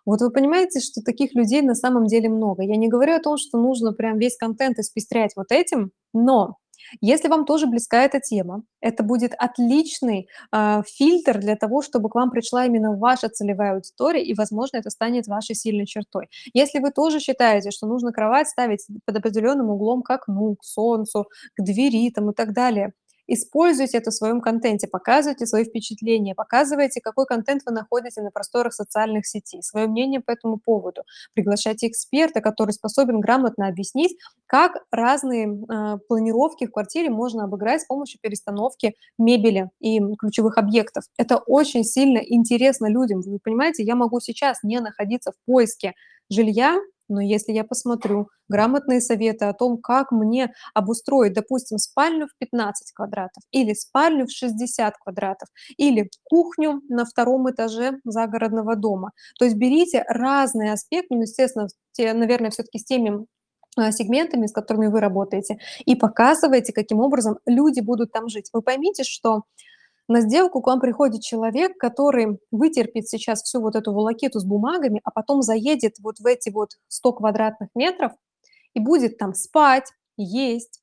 [0.06, 2.62] Вот вы понимаете, что таких людей на самом деле много.
[2.62, 6.56] Я не говорю о том, что нужно прям весь контент испестрять вот этим, но
[7.00, 12.14] если вам тоже близка эта тема, это будет отличный э, фильтр для того, чтобы к
[12.14, 16.28] вам пришла именно ваша целевая аудитория, и, возможно, это станет вашей сильной чертой.
[16.54, 21.26] Если вы тоже считаете, что нужно кровать ставить под определенным углом к окну, к солнцу,
[21.56, 22.92] к двери там, и так далее,
[23.32, 28.74] Используйте это в своем контенте, показывайте свои впечатления, показывайте, какой контент вы находите на просторах
[28.74, 31.02] социальных сетей, свое мнение по этому поводу.
[31.32, 37.86] Приглашайте эксперта, который способен грамотно объяснить, как разные э, планировки в квартире можно обыграть с
[37.86, 41.04] помощью перестановки мебели и ключевых объектов.
[41.16, 43.20] Это очень сильно интересно людям.
[43.20, 45.94] Вы понимаете, я могу сейчас не находиться в поиске
[46.28, 52.38] жилья, но если я посмотрю грамотные советы о том, как мне обустроить, допустим, спальню в
[52.38, 59.10] 15 квадратов или спальню в 60 квадратов или кухню на втором этаже загородного дома.
[59.38, 63.26] То есть берите разные аспекты, ну, естественно, те, наверное, все-таки с теми
[63.76, 68.50] а, сегментами, с которыми вы работаете, и показывайте, каким образом люди будут там жить.
[68.52, 69.42] Вы поймите, что
[70.10, 75.00] на сделку к вам приходит человек, который вытерпит сейчас всю вот эту волокиту с бумагами,
[75.04, 78.12] а потом заедет вот в эти вот 100 квадратных метров
[78.74, 80.82] и будет там спать, есть,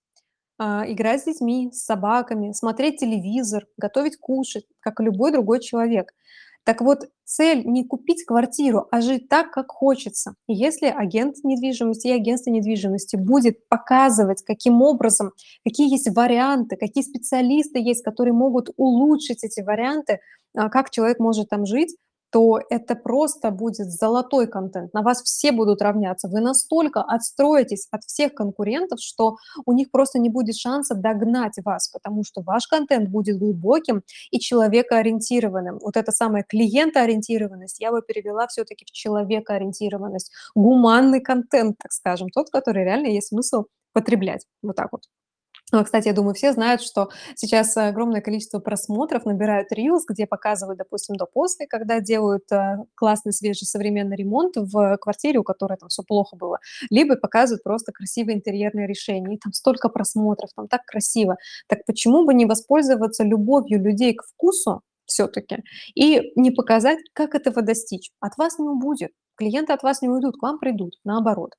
[0.57, 6.13] а, играть с детьми, с собаками, смотреть телевизор, готовить кушать, как и любой другой человек.
[6.67, 10.35] Так вот, цель не купить квартиру, а жить так, как хочется.
[10.49, 15.31] И если агент недвижимости и агентство недвижимости будет показывать, каким образом,
[15.63, 20.19] какие есть варианты, какие специалисты есть, которые могут улучшить эти варианты,
[20.57, 21.95] а, как человек может там жить,
[22.31, 24.93] то это просто будет золотой контент.
[24.93, 26.27] На вас все будут равняться.
[26.27, 31.89] Вы настолько отстроитесь от всех конкурентов, что у них просто не будет шанса догнать вас,
[31.89, 35.79] потому что ваш контент будет глубоким и человекоориентированным.
[35.79, 40.31] Вот это самая клиентоориентированность я бы перевела все-таки в человекоориентированность.
[40.55, 44.45] Гуманный контент, так скажем, тот, который реально есть смысл потреблять.
[44.61, 45.03] Вот так вот.
[45.73, 50.77] А, кстати, я думаю, все знают, что сейчас огромное количество просмотров набирают Reels, где показывают,
[50.77, 56.03] допустим, до-после, когда делают э, классный, свежий, современный ремонт в квартире, у которой там все
[56.03, 56.59] плохо было,
[56.89, 59.35] либо показывают просто красивые интерьерные решения.
[59.35, 61.35] И там столько просмотров, там так красиво.
[61.67, 65.63] Так почему бы не воспользоваться любовью людей к вкусу все-таки
[65.95, 68.11] и не показать, как этого достичь?
[68.21, 69.11] От вас не убудет.
[69.37, 71.55] Клиенты от вас не уйдут, к вам придут, наоборот.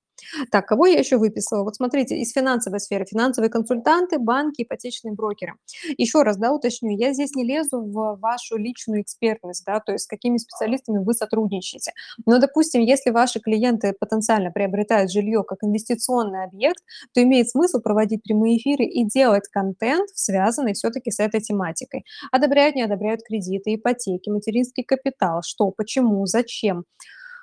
[0.50, 1.62] Так, кого я еще выписала?
[1.62, 3.04] Вот смотрите, из финансовой сферы.
[3.04, 5.54] Финансовые консультанты, банки, ипотечные брокеры.
[5.96, 10.04] Еще раз, да, уточню, я здесь не лезу в вашу личную экспертность, да, то есть
[10.04, 11.92] с какими специалистами вы сотрудничаете.
[12.26, 16.82] Но, допустим, если ваши клиенты потенциально приобретают жилье как инвестиционный объект,
[17.14, 22.04] то имеет смысл проводить прямые эфиры и делать контент, связанный все-таки с этой тематикой.
[22.32, 26.84] Одобряют, не одобряют кредиты, ипотеки, материнский капитал, что, почему, зачем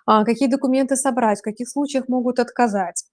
[0.05, 3.05] какие документы собрать, в каких случаях могут отказать.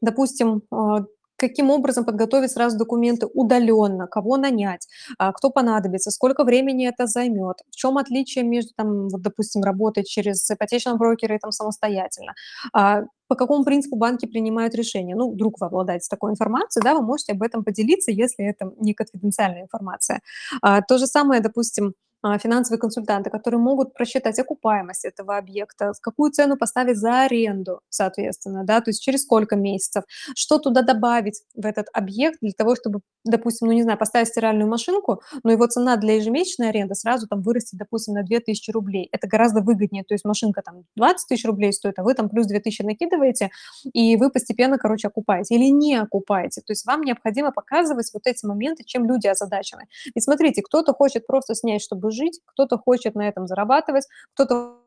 [0.00, 1.04] Допустим, а,
[1.36, 4.86] каким образом подготовить сразу документы удаленно, кого нанять,
[5.18, 10.04] а, кто понадобится, сколько времени это займет, в чем отличие между, там, вот, допустим, работой
[10.04, 12.34] через ипотечного брокера и там самостоятельно,
[12.72, 15.14] по какому принципу банки принимают решения.
[15.14, 18.92] Ну, вдруг вы обладаете такой информацией, да, вы можете об этом поделиться, если это не
[18.92, 20.20] конфиденциальная информация.
[20.62, 21.92] То же самое, допустим, а,
[22.38, 28.80] финансовые консультанты, которые могут просчитать окупаемость этого объекта, какую цену поставить за аренду, соответственно, да,
[28.80, 30.04] то есть через сколько месяцев,
[30.34, 34.68] что туда добавить в этот объект для того, чтобы, допустим, ну, не знаю, поставить стиральную
[34.68, 39.08] машинку, но его цена для ежемесячной аренды сразу там вырастет, допустим, на 2000 рублей.
[39.12, 42.46] Это гораздо выгоднее, то есть машинка там 20 тысяч рублей стоит, а вы там плюс
[42.46, 43.50] 2000 накидываете,
[43.92, 46.60] и вы постепенно, короче, окупаете или не окупаете.
[46.60, 49.86] То есть вам необходимо показывать вот эти моменты, чем люди озадачены.
[50.14, 54.80] И смотрите, кто-то хочет просто снять, чтобы жить, кто-то хочет на этом зарабатывать, кто-то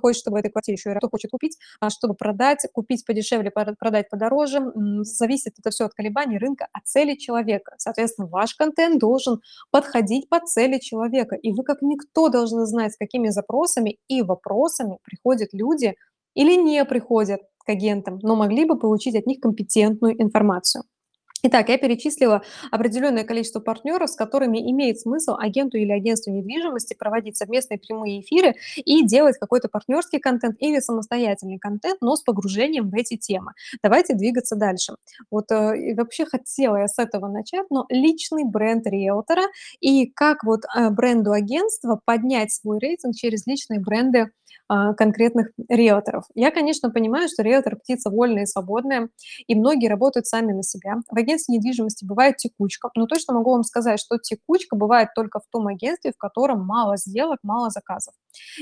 [0.00, 3.50] хочет, чтобы в этой квартире еще и кто хочет купить, а, чтобы продать, купить подешевле,
[3.50, 4.72] продать подороже.
[5.02, 7.74] Зависит это все от колебаний рынка, от цели человека.
[7.78, 11.36] Соответственно, ваш контент должен подходить под цели человека.
[11.36, 15.94] И вы как никто должны знать, с какими запросами и вопросами приходят люди
[16.34, 20.84] или не приходят к агентам, но могли бы получить от них компетентную информацию.
[21.44, 27.36] Итак, я перечислила определенное количество партнеров, с которыми имеет смысл агенту или агентству недвижимости проводить
[27.36, 32.94] совместные прямые эфиры и делать какой-то партнерский контент или самостоятельный контент, но с погружением в
[32.94, 33.54] эти темы.
[33.82, 34.94] Давайте двигаться дальше.
[35.32, 39.42] Вот э, вообще хотела я с этого начать, но личный бренд риэлтора
[39.80, 44.30] и как вот э, бренду агентства поднять свой рейтинг через личные бренды
[44.68, 46.24] конкретных риэлторов.
[46.34, 49.10] Я, конечно, понимаю, что риэлтор– птица вольная и свободная,
[49.46, 50.96] и многие работают сами на себя.
[51.10, 55.44] В агентстве недвижимости бывает текучка, но точно могу вам сказать, что текучка бывает только в
[55.50, 58.14] том агентстве, в котором мало сделок, мало заказов.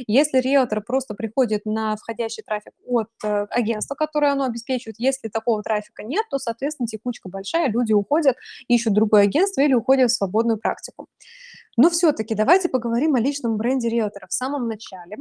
[0.06, 5.62] Если риэлтор просто приходит на входящий трафик от э, агентства, которое оно обеспечивает, если такого
[5.62, 8.36] трафика нет, то, соответственно, текучка большая, люди уходят,
[8.68, 11.06] ищут другое агентство или уходят в свободную практику.
[11.76, 14.26] Но все-таки давайте поговорим о личном бренде риэлтора.
[14.28, 15.16] В самом начале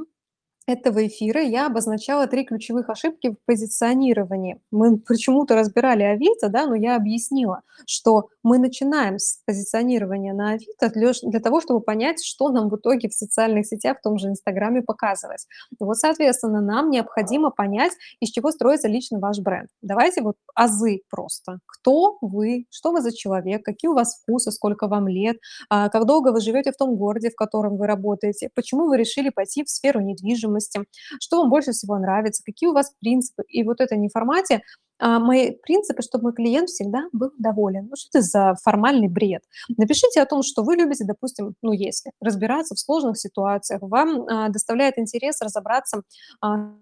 [0.69, 4.61] этого эфира я обозначала три ключевых ошибки в позиционировании.
[4.69, 10.89] Мы почему-то разбирали Авито, да, но я объяснила, что мы начинаем с позиционирования на Авито
[10.89, 14.27] для, для того, чтобы понять, что нам в итоге в социальных сетях, в том же
[14.27, 15.47] Инстаграме показывать.
[15.79, 19.69] Вот, соответственно, нам необходимо понять, из чего строится лично ваш бренд.
[19.81, 21.59] Давайте вот азы просто.
[21.65, 25.37] Кто вы, что вы за человек, какие у вас вкусы, сколько вам лет,
[25.69, 29.29] а, как долго вы живете в том городе, в котором вы работаете, почему вы решили
[29.29, 30.81] пойти в сферу недвижимости, недвижимости,
[31.21, 33.43] что вам больше всего нравится, какие у вас принципы.
[33.47, 34.61] И вот это не в формате
[34.99, 37.87] а, мои принципы, чтобы мой клиент всегда был доволен.
[37.89, 39.43] Ну, что это за формальный бред?
[39.77, 44.49] Напишите о том, что вы любите, допустим, ну, если разбираться в сложных ситуациях, вам а,
[44.49, 46.01] доставляет интерес разобраться
[46.41, 46.73] а,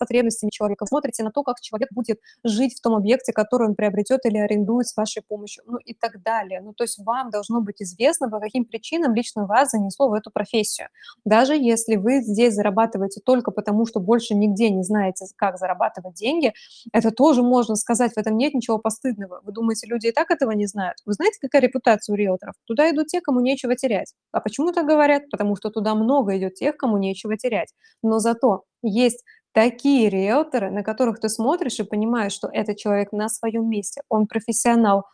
[0.00, 4.24] потребностями человека, смотрите на то, как человек будет жить в том объекте, который он приобретет
[4.24, 6.60] или арендует с вашей помощью, ну и так далее.
[6.60, 10.30] Ну, то есть вам должно быть известно, по каким причинам лично вас занесло в эту
[10.30, 10.88] профессию.
[11.24, 16.52] Даже если вы здесь зарабатываете только потому, что больше нигде не знаете, как зарабатывать деньги,
[16.92, 19.40] это тоже можно сказать, в этом нет ничего постыдного.
[19.44, 20.98] Вы думаете, люди и так этого не знают?
[21.04, 22.54] Вы знаете, какая репутация у риэлторов?
[22.64, 24.14] Туда идут те, кому нечего терять.
[24.32, 25.30] А почему так говорят?
[25.30, 27.74] Потому что туда много идет тех, кому нечего терять.
[28.02, 33.28] Но зато есть такие риэлторы, на которых ты смотришь и понимаешь, что этот человек на
[33.28, 35.04] своем месте, он профессионал,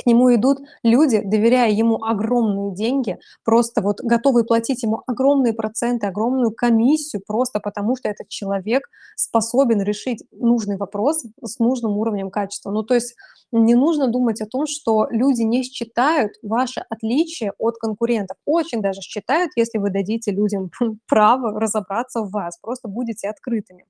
[0.00, 6.06] к нему идут люди, доверяя ему огромные деньги, просто вот готовые платить ему огромные проценты,
[6.06, 12.70] огромную комиссию, просто потому что этот человек способен решить нужный вопрос с нужным уровнем качества.
[12.70, 13.14] Ну, то есть
[13.52, 18.36] не нужно думать о том, что люди не считают ваше отличие от конкурентов.
[18.46, 20.70] Очень даже считают, если вы дадите людям
[21.06, 23.84] право разобраться в вас, просто будете открытыми.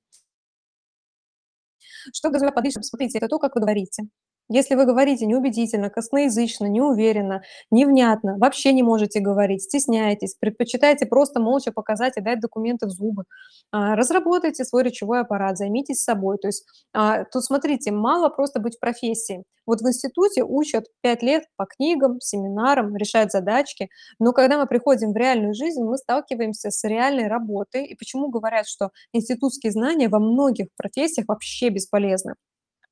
[2.13, 4.07] Что говоря подышим, смотрите, это то, как вы говорите.
[4.49, 11.71] Если вы говорите неубедительно, косноязычно, неуверенно, невнятно, вообще не можете говорить, стесняетесь, предпочитаете просто молча
[11.71, 13.23] показать и дать документы в зубы,
[13.71, 16.37] а, разработайте свой речевой аппарат, займитесь собой.
[16.37, 19.43] То есть а, тут, смотрите, мало просто быть в профессии.
[19.65, 23.89] Вот в институте учат 5 лет по книгам, семинарам, решать задачки,
[24.19, 27.85] но когда мы приходим в реальную жизнь, мы сталкиваемся с реальной работой.
[27.85, 32.35] И почему говорят, что институтские знания во многих профессиях вообще бесполезны?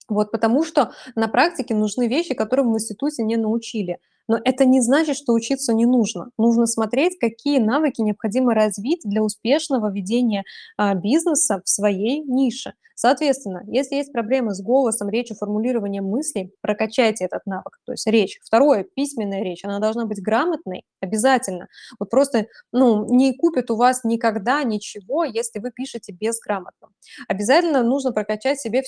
[0.10, 4.00] Вот потому что на практике нужны вещи, которым в институте не научили.
[4.28, 6.30] Но это не значит, что учиться не нужно.
[6.38, 10.44] Нужно смотреть, какие навыки необходимо развить для успешного ведения
[10.78, 12.74] а, бизнеса в своей нише.
[13.02, 18.38] Соответственно, если есть проблемы с голосом, речью, формулированием мыслей, прокачайте этот навык, то есть речь.
[18.44, 21.70] Второе, письменная речь, она должна быть грамотной, обязательно.
[21.98, 26.90] Вот просто ну, не купит у вас никогда ничего, если вы пишете безграмотно.
[27.30, 28.84] Обязательно нужно прокачать себе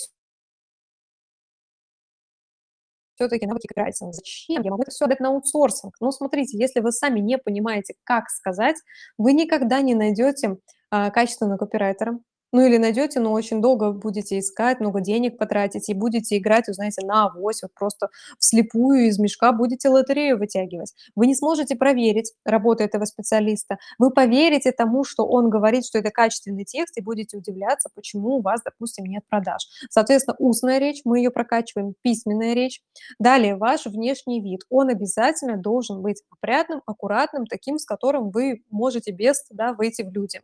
[3.22, 4.12] все-таки навыки копирайтинга.
[4.12, 4.62] Зачем?
[4.62, 5.94] Я могу это все отдать на аутсорсинг.
[6.00, 8.76] Но смотрите, если вы сами не понимаете, как сказать,
[9.18, 10.56] вы никогда не найдете
[10.90, 12.18] а, качественного копирайтера,
[12.52, 16.74] ну или найдете, но очень долго будете искать, много денег потратить и будете играть, вы
[16.74, 20.94] знаете, на авось, вот просто вслепую из мешка будете лотерею вытягивать.
[21.14, 23.78] Вы не сможете проверить работу этого специалиста.
[23.98, 28.42] Вы поверите тому, что он говорит, что это качественный текст, и будете удивляться, почему у
[28.42, 29.66] вас, допустим, нет продаж.
[29.90, 32.82] Соответственно, устная речь, мы ее прокачиваем, письменная речь.
[33.18, 34.60] Далее, ваш внешний вид.
[34.68, 40.12] Он обязательно должен быть опрятным, аккуратным, таким, с которым вы можете без да, выйти в
[40.12, 40.40] люди.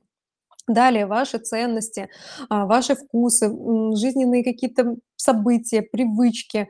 [0.68, 2.08] Далее ваши ценности,
[2.50, 3.48] а, ваши вкусы,
[3.96, 6.68] жизненные какие-то события, привычки,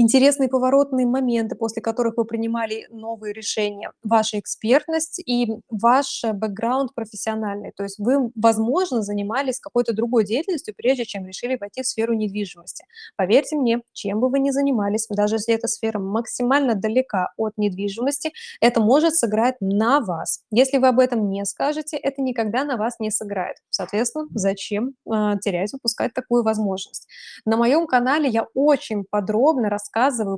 [0.00, 6.94] интересные поворотные моменты, после которых вы принимали новые решения, ваша экспертность и ваш э, бэкграунд
[6.94, 7.72] профессиональный.
[7.76, 12.84] То есть вы, возможно, занимались какой-то другой деятельностью, прежде чем решили войти в сферу недвижимости.
[13.16, 18.32] Поверьте мне, чем бы вы ни занимались, даже если эта сфера максимально далека от недвижимости,
[18.60, 20.40] это может сыграть на вас.
[20.50, 23.56] Если вы об этом не скажете, это никогда на вас не сыграет.
[23.70, 27.08] Соответственно, зачем э, терять, упускать такую возможность?
[27.44, 29.85] На моем канале я очень подробно рассказываю,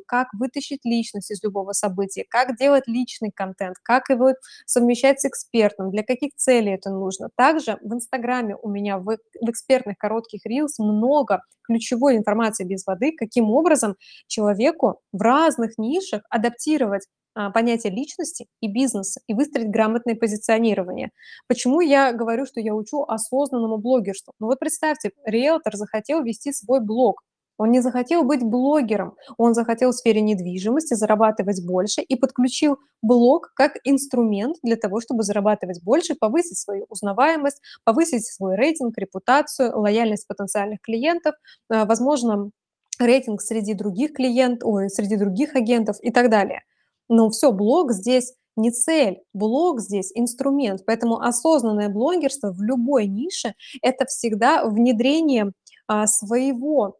[0.07, 4.32] как вытащить личность из любого события, как делать личный контент, как его
[4.66, 7.28] совмещать с экспертом, для каких целей это нужно.
[7.36, 13.12] Также в Инстаграме у меня в, в экспертных коротких рилс много ключевой информации без воды,
[13.16, 13.96] каким образом
[14.26, 21.11] человеку в разных нишах адаптировать а, понятие личности и бизнеса и выстроить грамотное позиционирование.
[21.46, 24.32] Почему я говорю, что я учу осознанному блогерству?
[24.40, 27.22] Ну вот представьте, риэлтор захотел вести свой блог,
[27.59, 33.52] он не захотел быть блогером, он захотел в сфере недвижимости зарабатывать больше и подключил блог
[33.54, 40.26] как инструмент для того, чтобы зарабатывать больше, повысить свою узнаваемость, повысить свой рейтинг, репутацию, лояльность
[40.26, 41.34] потенциальных клиентов,
[41.70, 42.50] э, возможно,
[42.98, 46.62] рейтинг среди других клиентов, ой, среди других агентов и так далее.
[47.09, 50.82] Но все, блог здесь не цель, блог здесь инструмент.
[50.84, 55.52] Поэтому осознанное блогерство в любой нише– это всегда внедрение
[55.86, 56.96] а, своего,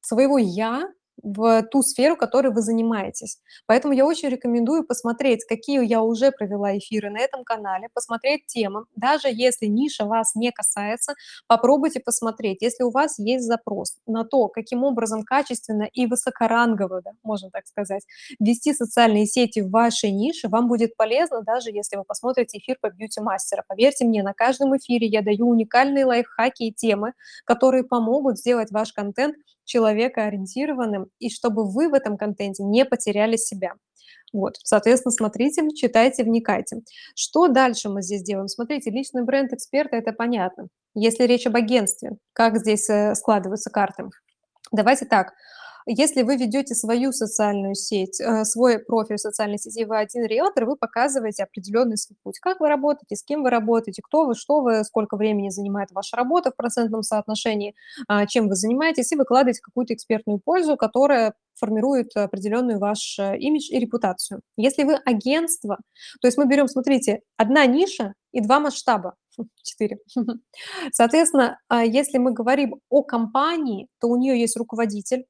[0.00, 0.84] своего «я»
[1.22, 3.38] в ту сферу, которой вы занимаетесь.
[3.66, 8.84] Поэтому я очень рекомендую посмотреть, какие я уже провела эфиры на этом канале, посмотреть темы.
[8.94, 11.14] Даже если ниша вас не касается,
[11.46, 12.62] попробуйте посмотреть.
[12.62, 17.66] Если у вас есть запрос на то, каким образом качественно и высокорангово, да, можно так
[17.66, 18.04] сказать,
[18.38, 22.90] вести социальные сети в вашей нише, вам будет полезно, даже если вы посмотрите эфир по
[22.90, 23.64] бьюти-мастера.
[23.66, 27.12] Поверьте мне, на каждом эфире я даю уникальные лайфхаки и темы,
[27.44, 29.36] которые помогут сделать ваш контент
[29.66, 33.74] человекоориентированным, и чтобы вы в этом контенте не потеряли себя.
[34.32, 36.80] Вот, соответственно, смотрите, читайте, вникайте.
[37.14, 38.48] Что дальше мы здесь делаем?
[38.48, 40.68] Смотрите, личный бренд эксперта– это понятно.
[40.94, 44.04] Если речь об агентстве, как здесь, э, складываются карты?
[44.72, 45.32] Давайте так.
[45.88, 50.64] Если вы ведете свою социальную сеть, э, свой профиль в социальной сети, вы один риэлтор,
[50.64, 52.40] вы показываете определенный свой путь.
[52.40, 56.16] Как вы работаете, с кем вы работаете, кто вы, что вы, сколько времени занимает ваша
[56.16, 57.76] работа в процентном соотношении,
[58.08, 63.70] а, чем вы занимаетесь, и выкладываете какую-то экспертную пользу, которая формирует определенный ваш э, имидж
[63.70, 64.40] и репутацию.
[64.56, 65.78] Если вы агентство,
[66.20, 69.14] то есть мы берем, смотрите, одна ниша и два масштаба.
[69.62, 69.98] 4.
[70.92, 75.26] Соответственно, а, если мы говорим о компании, то у нее есть руководитель,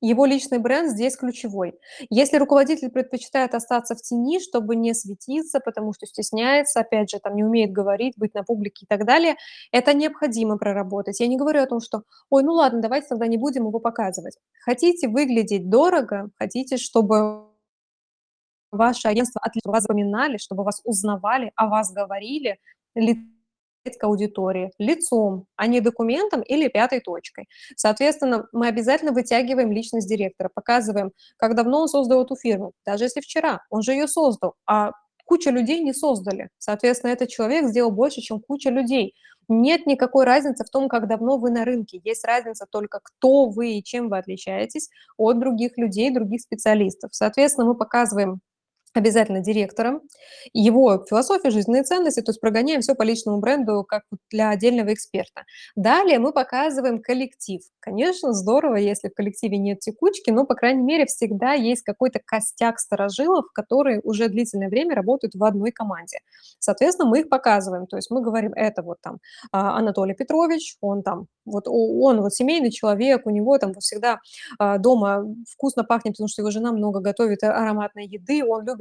[0.00, 1.78] его личный бренд здесь ключевой.
[2.08, 7.36] Если руководитель предпочитает остаться в тени, чтобы не светиться, потому что стесняется, опять же, там
[7.36, 9.36] не умеет говорить, быть на публике и так далее,
[9.72, 11.20] это необходимо проработать.
[11.20, 14.36] Я не говорю о том, что, ой, ну ладно, давайте тогда не будем его показывать.
[14.64, 17.46] Хотите выглядеть дорого, хотите, чтобы
[18.70, 22.58] ваше агентство отлично вас запоминали, чтобы вас узнавали, о вас говорили,
[23.84, 27.48] к аудитории лицом, а не документом или пятой точкой.
[27.76, 33.20] Соответственно, мы обязательно вытягиваем личность директора, показываем, как давно он создал эту фирму, даже если
[33.20, 34.92] вчера, он же ее создал, а
[35.24, 36.50] куча людей не создали.
[36.58, 39.14] Соответственно, этот человек сделал больше, чем куча людей.
[39.48, 42.00] Нет никакой разницы в том, как давно вы на рынке.
[42.04, 47.10] Есть разница только, кто вы и чем вы отличаетесь от других людей, других специалистов.
[47.12, 48.40] Соответственно, мы показываем
[48.92, 50.02] обязательно директором,
[50.52, 55.44] его философия, жизненные ценности, то есть прогоняем все по личному бренду, как для отдельного эксперта.
[55.76, 57.62] Далее мы показываем коллектив.
[57.78, 62.78] Конечно, здорово, если в коллективе нет текучки, но, по крайней мере, всегда есть какой-то костяк
[62.78, 66.18] сторожилов, которые уже длительное время работают в одной команде.
[66.58, 69.18] Соответственно, мы их показываем, то есть мы говорим, это вот там
[69.52, 74.18] а, Анатолий Петрович, он там, вот он вот семейный человек, у него там всегда
[74.58, 78.79] а, дома вкусно пахнет, потому что его жена много готовит ароматной еды, он любит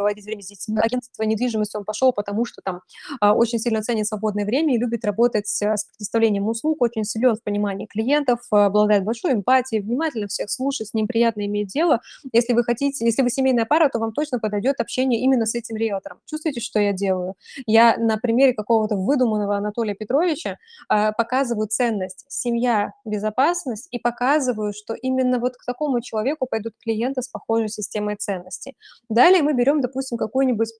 [0.00, 0.78] проводить время с детьми.
[0.80, 2.80] Агентство недвижимости он пошел, потому что там
[3.20, 7.36] а, очень сильно ценит свободное время и любит работать а, с предоставлением услуг, очень силен
[7.36, 12.00] в понимании клиентов, а, обладает большой эмпатией, внимательно всех слушает, с ним приятно иметь дело.
[12.32, 15.76] Если вы хотите, если вы семейная пара, то вам точно подойдет общение именно с этим
[15.76, 16.20] риэлтором.
[16.24, 17.34] Чувствуете, что я делаю?
[17.66, 20.56] Я на примере какого-то выдуманного Анатолия Петровича
[20.88, 27.20] а, показываю ценность семья, безопасность и показываю, что именно вот к такому человеку пойдут клиенты
[27.20, 28.76] с похожей системой ценностей.
[29.10, 30.70] Далее мы берем, допустим, какую-нибудь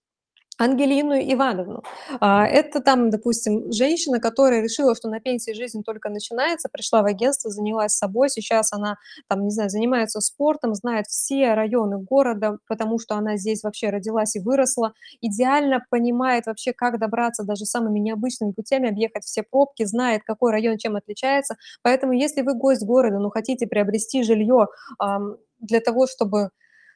[0.61, 1.83] Ангелину Ивановну.
[2.21, 7.07] А, это там, допустим, женщина, которая решила, что на пенсии жизнь только начинается, пришла в
[7.07, 8.97] агентство, занялась собой, сейчас она,
[9.27, 14.37] там, не знаю, занимается спортом, знает все районы города, потому что она здесь вообще родилась
[14.37, 14.93] и выросла,
[15.23, 20.77] идеально понимает вообще, как добраться даже самыми необычными путями, объехать все пробки, знает, какой район
[20.77, 21.57] чем отличается.
[21.81, 24.67] Поэтому, если вы гость города, но хотите приобрести жилье
[25.59, 26.51] для того, чтобы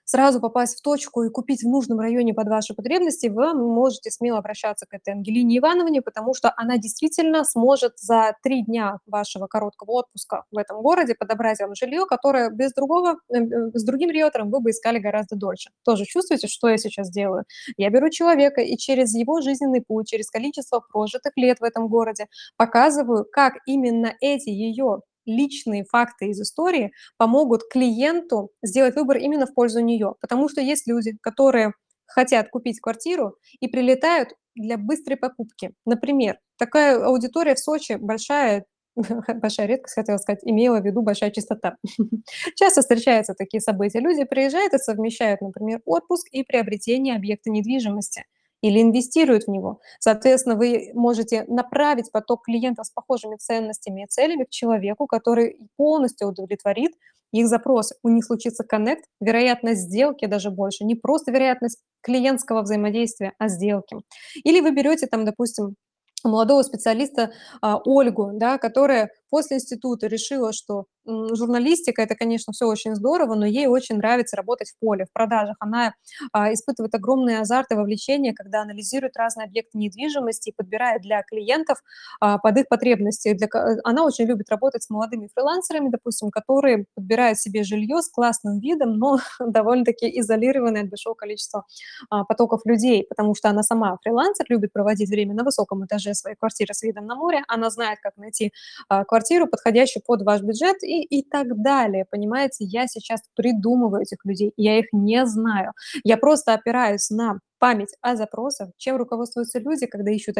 [0.04, 4.38] сразу попасть в точку и купить в нужном районе под ваши потребности, вы можете смело
[4.38, 9.92] обращаться к этой Ангелине Ивановне, потому что она действительно сможет за три дня вашего короткого
[9.92, 14.50] отпуска в этом городе подобрать вам жилье, которое без другого, э, э, с другим риэлтором
[14.50, 15.70] вы бы искали гораздо дольше.
[15.84, 17.44] Тоже чувствуете, что я сейчас делаю?
[17.76, 22.26] Я беру человека и через его жизненный путь, через количество прожитых лет в этом городе
[22.56, 29.54] показываю, как именно эти ее личные факты из истории помогут клиенту сделать выбор именно в
[29.54, 30.14] пользу нее.
[30.20, 31.72] Потому что есть люди, которые
[32.06, 35.72] хотят купить квартиру и прилетают для быстрой покупки.
[35.84, 38.66] Например, такая аудитория в Сочи большая,
[38.96, 41.76] большая редкость, хотела сказать, имела в виду большая чистота.
[42.56, 44.00] Часто встречаются такие события.
[44.00, 48.24] Люди приезжают и совмещают, например, отпуск и приобретение объекта недвижимости
[48.64, 49.80] или инвестируют в него.
[50.00, 56.28] Соответственно, вы можете направить поток клиентов с похожими ценностями и целями к человеку, который полностью
[56.28, 56.92] удовлетворит
[57.30, 57.94] их запросы.
[58.02, 60.84] У них случится коннект, вероятность сделки даже больше.
[60.84, 63.98] Не просто вероятность клиентского взаимодействия, а сделки.
[64.44, 65.74] Или вы берете там, допустим,
[66.22, 72.94] молодого специалиста а, Ольгу, да, которая после института решила, что журналистика это, конечно, все очень
[72.94, 75.56] здорово, но ей очень нравится работать в поле, в продажах.
[75.58, 75.92] Она
[76.32, 81.82] а, испытывает огромный азарт и вовлечение, когда анализирует разные объекты недвижимости и подбирает для клиентов
[82.20, 83.32] а, под их потребности.
[83.32, 83.48] Для,
[83.82, 88.98] она очень любит работать с молодыми фрилансерами, допустим, которые подбирают себе жилье с классным видом,
[88.98, 91.64] но довольно-таки изолированные от большого количества
[92.08, 96.36] а, потоков людей, потому что она сама фрилансер, любит проводить время на высоком этаже своей
[96.36, 98.52] квартиры с видом на море, она знает, как найти
[98.88, 102.04] квартиру квартиру, подходящую под ваш бюджет и, и так далее.
[102.10, 105.72] Понимаете, я сейчас придумываю этих людей, я их не знаю.
[106.04, 110.36] Я просто опираюсь на память о запросах, чем руководствуются люди, когда ищут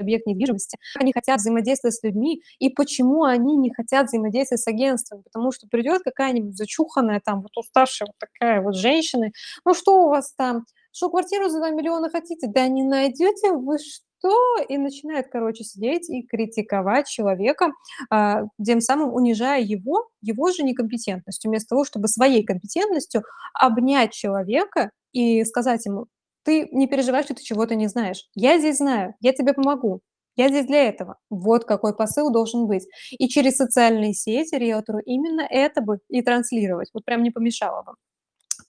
[0.00, 5.22] объект недвижимости, они хотят взаимодействовать с людьми, и почему они не хотят взаимодействовать с агентством,
[5.22, 9.28] потому что придет какая-нибудь зачуханная, там, вот уставшая вот такая вот женщина,
[9.64, 12.48] ну что у вас там, что квартиру за 2 миллиона хотите?
[12.48, 14.04] Да не найдете вы что?
[14.24, 17.72] Никто, и начинает, короче, сидеть и критиковать человека,
[18.10, 23.22] а, тем самым унижая его, его же некомпетентностью, вместо того, чтобы своей компетентностью
[23.54, 26.06] обнять человека и сказать ему:
[26.44, 28.28] "Ты не переживай, что ты чего-то не знаешь.
[28.34, 30.00] Я здесь знаю, я тебе помогу.
[30.36, 31.16] Я здесь для этого".
[31.30, 32.86] Вот какой посыл должен быть.
[33.12, 36.90] И через социальные сети риэлтору именно это бы и транслировать.
[36.94, 37.92] Вот прям не помешало бы.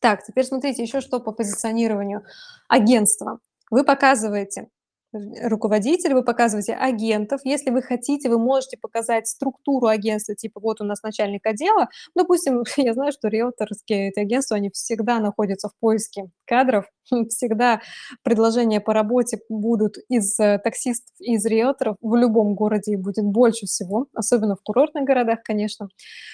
[0.02, 2.24] Так, теперь смотрите, еще что по позиционированию
[2.70, 3.40] агентства.
[3.72, 4.70] Вы показываете
[5.16, 7.42] р руководителя, вы показываете агентов.
[7.44, 11.90] Если вы хотите, вы можете показать структуру агентства, типа вот у нас начальник отдела.
[12.16, 16.86] Допустим, я знаю, что риэлторские эти агентства, они всегда находятся в поиске кадров,
[17.30, 17.82] всегда
[18.24, 21.98] предложения по работе будут из э, таксистов из риэлторов.
[22.02, 25.88] В любом городе будет больше всего, особенно в курортных городах, конечно.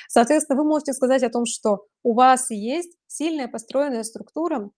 [0.08, 4.70] Соответственно, вы можете сказать о том, что у вас есть сильная построенная структура,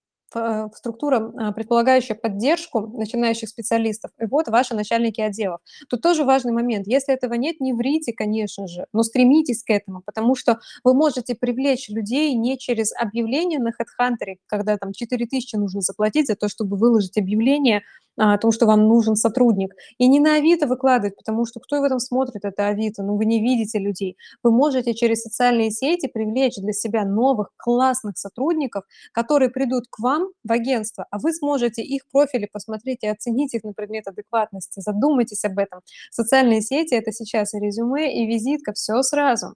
[0.76, 5.60] структура, а, предполагающая поддержку начинающих специалистов, и вот ваши начальники отделов.
[5.90, 6.88] Тут тоже важный момент.
[6.88, 11.36] Если этого нет, не врите, конечно же, но стремитесь к этому, потому что вы можете
[11.36, 16.78] привлечь людей не через объявление на HeadHunter, когда там 4000 нужно заплатить за то, чтобы
[16.78, 17.84] выложить объявление
[18.18, 19.74] о том, что вам нужен сотрудник.
[19.98, 23.26] И не на Авито выкладывать, потому что кто в этом смотрит, это Авито, ну вы
[23.26, 24.18] не видите людей.
[24.44, 30.30] Вы можете через социальные сети привлечь для себя новых классных сотрудников, которые придут к вам
[30.44, 34.80] в агентство, а вы сможете их профили посмотреть и оценить их на предмет адекватности.
[34.80, 35.82] Задумайтесь об этом.
[36.12, 39.56] Социальные сети– это сейчас и резюме, и визитка, все сразу.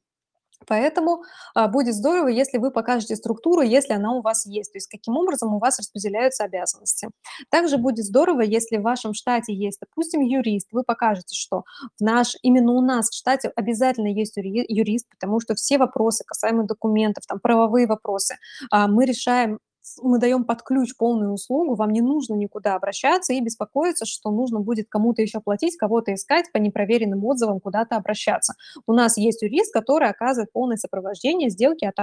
[0.66, 4.88] Поэтому а, будет здорово, если вы покажете структуру, если она у вас есть, то есть
[4.88, 7.10] каким образом у вас распределяются обязанности.
[7.50, 11.64] Также будет здорово, если в вашем штате есть, допустим, юрист, вы покажете, что
[12.00, 16.64] в наш, именно у нас в штате обязательно есть юрист, потому что все вопросы касаемо
[16.64, 18.38] документов, там правовые вопросы,
[18.72, 19.60] а, мы решаем
[20.02, 24.60] мы даем под ключ полную услугу, вам не нужно никуда обращаться и беспокоиться, что нужно
[24.60, 28.54] будет кому-то еще платить, кого-то искать по непроверенным отзывам, куда-то обращаться.
[28.86, 31.98] У нас есть юрист, который оказывает полное сопровождение сделки от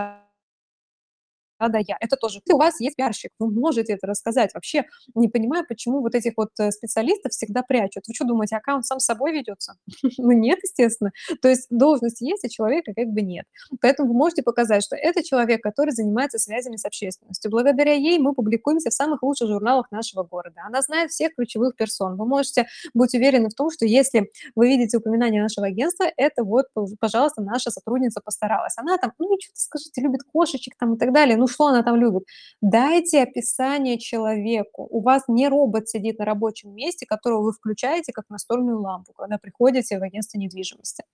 [1.59, 1.97] да-да, я.
[2.01, 2.41] Это тоже.
[2.51, 4.53] У вас есть пиарщик, вы можете это рассказать.
[4.55, 4.85] Вообще
[5.15, 8.05] не понимаю, почему вот этих вот э, специалистов всегда прячут.
[8.09, 9.75] Вы что думаете, аккаунт сам собой ведется?
[10.25, 11.11] Ну нет, естественно.
[11.43, 13.47] То есть должность есть, а человека как бы нет.
[13.81, 17.51] Поэтому вы можете показать, что это человек, который занимается связями с общественностью.
[17.51, 20.63] Благодаря ей мы публикуемся в самых лучших журналах нашего города.
[20.67, 22.17] Она знает всех ключевых персон.
[22.17, 26.67] Вы можете быть уверены в том, что если вы видите упоминание нашего агентства, это вот,
[27.01, 28.75] пожалуйста, наша сотрудница постаралась.
[28.77, 31.37] Она там, ну, что-то скажите, любит кошечек там и так далее.
[31.45, 32.22] Ну, что она там любит.
[32.62, 34.88] Дайте описание человеку.
[34.90, 39.36] У вас не робот сидит на рабочем месте, которого вы включаете как настольную лампу, когда
[39.36, 41.05] приходите в агентство недвижимости.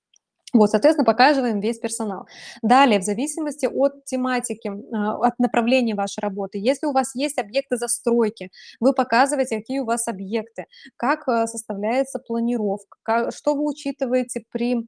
[0.53, 2.29] Вот, соответственно, показываем весь персонал.
[2.63, 7.77] Далее, в зависимости от тематики, а, от направления вашей работы, если у вас есть объекты
[7.77, 10.67] застройки, вы показываете, какие у вас объекты,
[10.97, 14.87] как а, составляется планировка, как, что вы учитываете при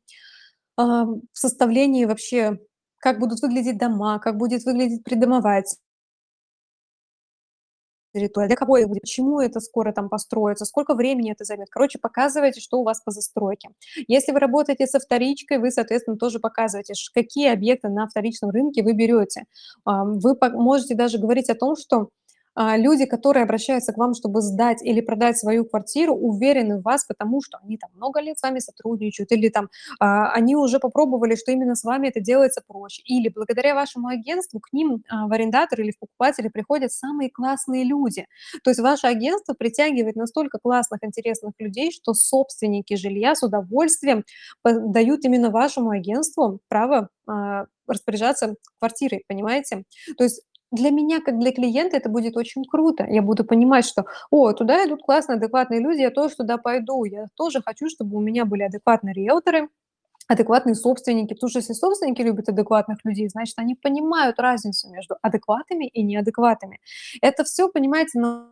[0.76, 2.60] а, составлении вообще
[3.02, 5.64] как будут выглядеть дома, как будет выглядеть придомовая
[8.14, 11.68] территория, для кого будет, почему это скоро там построится, сколько времени это займет.
[11.70, 13.70] Короче, показывайте, что у вас по застройке.
[14.06, 18.92] Если вы работаете со вторичкой, вы, соответственно, тоже показываете, какие объекты на вторичном рынке вы
[18.92, 19.46] берете.
[19.84, 22.10] Вы можете даже говорить о том, что
[22.56, 27.40] люди, которые обращаются к вам, чтобы сдать или продать свою квартиру, уверены в вас, потому
[27.42, 31.52] что они там много лет с вами сотрудничают, или там а, они уже попробовали, что
[31.52, 35.80] именно с вами это делается проще, или благодаря вашему агентству к ним а, в арендатор
[35.80, 38.26] или в покупатели приходят самые классные люди.
[38.64, 44.24] То есть ваше агентство притягивает настолько классных, интересных людей, что собственники жилья с удовольствием
[44.64, 49.84] дают именно вашему агентству право а, распоряжаться квартирой, понимаете?
[50.16, 50.42] То есть
[50.72, 53.04] для меня, как для клиента, это будет очень круто.
[53.04, 57.04] Я буду понимать, что, о, туда идут классные, адекватные люди, я тоже туда пойду.
[57.04, 59.68] Я тоже хочу, чтобы у меня были адекватные риэлторы,
[60.28, 61.34] адекватные собственники.
[61.34, 66.80] Потому что если собственники любят адекватных людей, значит, они понимают разницу между адекватными и неадекватными.
[67.20, 68.48] Это все, понимаете, на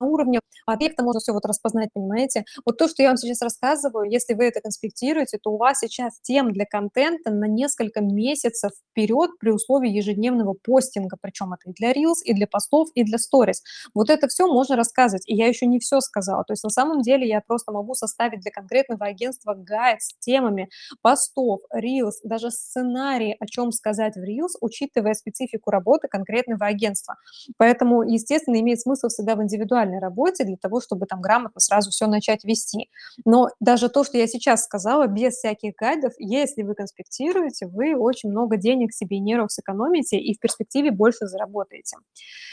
[0.00, 2.44] уровне объекта можно все вот распознать, понимаете?
[2.64, 6.18] Вот то, что я вам сейчас рассказываю, если вы это конспектируете, то у вас сейчас
[6.22, 11.92] тем для контента на несколько месяцев вперед при условии ежедневного постинга, причем это и для
[11.92, 13.58] Reels, и для постов, и для Stories.
[13.94, 16.44] Вот это все можно рассказывать, и я еще не все сказала.
[16.44, 20.68] То есть на самом деле я просто могу составить для конкретного агентства гайд с темами
[21.02, 27.16] постов, Reels, даже сценарии, о чем сказать в Reels, учитывая специфику работы конкретного агентства.
[27.58, 31.90] Поэтому, естественно, имеет смысл всегда в индивидуальном индивидуальной работе для того, чтобы там грамотно сразу
[31.90, 32.90] все начать вести.
[33.24, 38.30] Но даже то, что я сейчас сказала, без всяких гайдов, если вы конспектируете, вы очень
[38.30, 41.96] много денег себе и нервов сэкономите и в перспективе больше заработаете.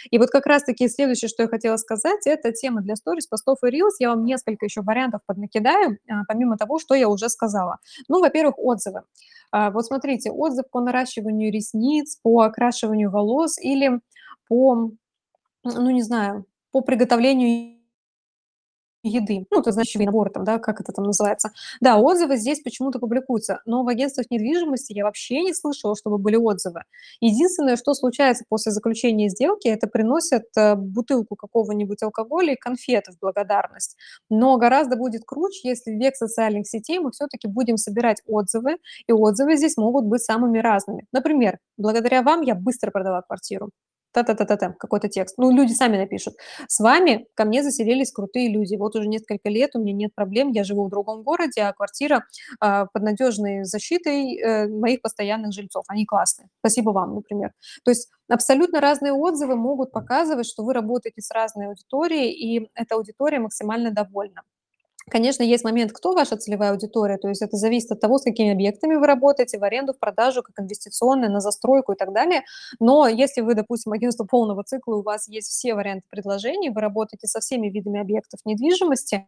[0.09, 3.69] И вот как раз-таки следующее, что я хотела сказать, это тема для сторис, постов и
[3.69, 3.95] рилс.
[3.99, 7.77] Я вам несколько еще вариантов поднакидаю, а, помимо того, что я уже сказала.
[8.07, 9.03] Ну, во-первых, отзывы.
[9.51, 13.99] А, вот смотрите, отзыв по наращиванию ресниц, по окрашиванию волос или
[14.47, 14.91] по,
[15.63, 17.81] ну, не знаю, по приготовлению
[19.03, 19.45] еды.
[19.49, 21.51] Ну, это значит набор там, да, как это там называется.
[21.79, 26.35] Да, отзывы здесь почему-то публикуются, но в агентствах недвижимости я вообще не слышала, чтобы были
[26.35, 26.83] отзывы.
[27.19, 33.19] Единственное, что случается после заключения сделки, это приносят э, бутылку какого-нибудь алкоголя и конфеты в
[33.19, 33.97] благодарность.
[34.29, 39.11] Но гораздо будет круче, если в век социальных сетей мы все-таки будем собирать отзывы, и
[39.11, 41.07] отзывы здесь могут быть самыми разными.
[41.11, 43.71] Например, благодаря вам я быстро продала квартиру
[44.11, 45.37] та-та-та-та-та, какой-то текст.
[45.37, 46.35] Ну, люди сами напишут.
[46.67, 48.75] С вами ко мне заселились крутые люди.
[48.75, 52.25] Вот уже несколько лет у меня нет проблем, я живу в другом городе, а квартира
[52.59, 55.85] а, под надежной защитой э, моих постоянных жильцов.
[55.87, 56.49] Они классные.
[56.59, 57.51] Спасибо вам, например.
[57.83, 62.95] То есть абсолютно разные отзывы могут показывать, что вы работаете с разной аудиторией, и эта
[62.95, 64.43] аудитория максимально довольна.
[65.11, 68.51] Конечно, есть момент, кто ваша целевая аудитория, то есть это зависит от того, с какими
[68.53, 72.43] объектами вы работаете, в аренду, в продажу, как инвестиционные, на застройку и так далее.
[72.79, 77.27] Но если вы, допустим, агентство полного цикла, у вас есть все варианты предложений, вы работаете
[77.27, 79.27] со всеми видами объектов недвижимости,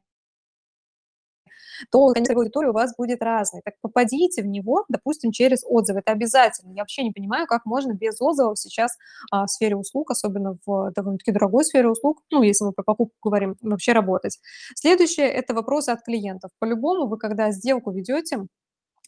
[1.92, 3.62] то, конечно, аудитория у вас будет разной.
[3.64, 6.00] Так попадите в него, допустим, через отзывы.
[6.00, 6.72] Это обязательно.
[6.74, 8.92] Я вообще не понимаю, как можно без отзывов сейчас
[9.32, 13.30] а, в сфере услуг, особенно в довольно-таки дорогой сфере услуг, ну, если мы про покупку
[13.30, 14.40] говорим, вообще работать.
[14.76, 16.52] Следующее– это вопросы от клиентов.
[16.60, 18.48] По-любому вы, когда сделку ведете,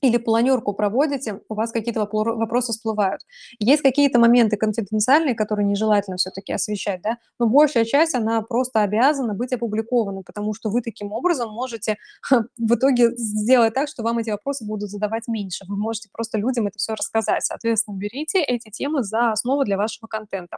[0.07, 3.21] или планерку проводите, у вас какие-то вопросы всплывают.
[3.59, 9.33] Есть какие-то моменты конфиденциальные, которые нежелательно все-таки освещать, да, но большая часть, она просто обязана
[9.33, 11.97] быть опубликована, потому что вы таким образом можете
[12.31, 15.65] в итоге сделать так, что вам эти вопросы будут задавать меньше.
[15.67, 17.43] Вы можете просто людям это все рассказать.
[17.43, 20.57] Соответственно, берите эти темы за основу для вашего контента.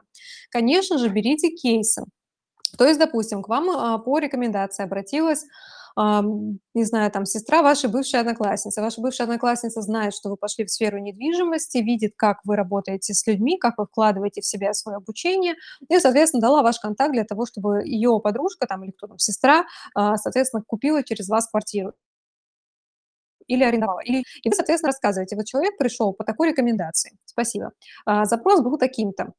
[0.50, 2.04] Конечно же, берите кейсы.
[2.78, 5.46] То есть, допустим, к вам а, по рекомендации обратилась
[6.00, 8.82] не знаю, там сестра вашей бывшей одноклассницы.
[8.82, 13.26] Ваша бывшая одноклассница знает, что вы пошли в сферу недвижимости, видит, как вы работаете с
[13.26, 15.56] людьми, как вы вкладываете в себя свое обучение,
[15.90, 19.66] и, соответственно, дала ваш контакт для того, чтобы ее подружка там или кто там, сестра,
[19.96, 21.94] а, соответственно, купила через вас квартиру
[23.48, 24.00] или арендовала.
[24.00, 27.72] И, и вы, соответственно, рассказываете, вот человек пришел по такой рекомендации, спасибо,
[28.06, 29.34] а, запрос был таким-то,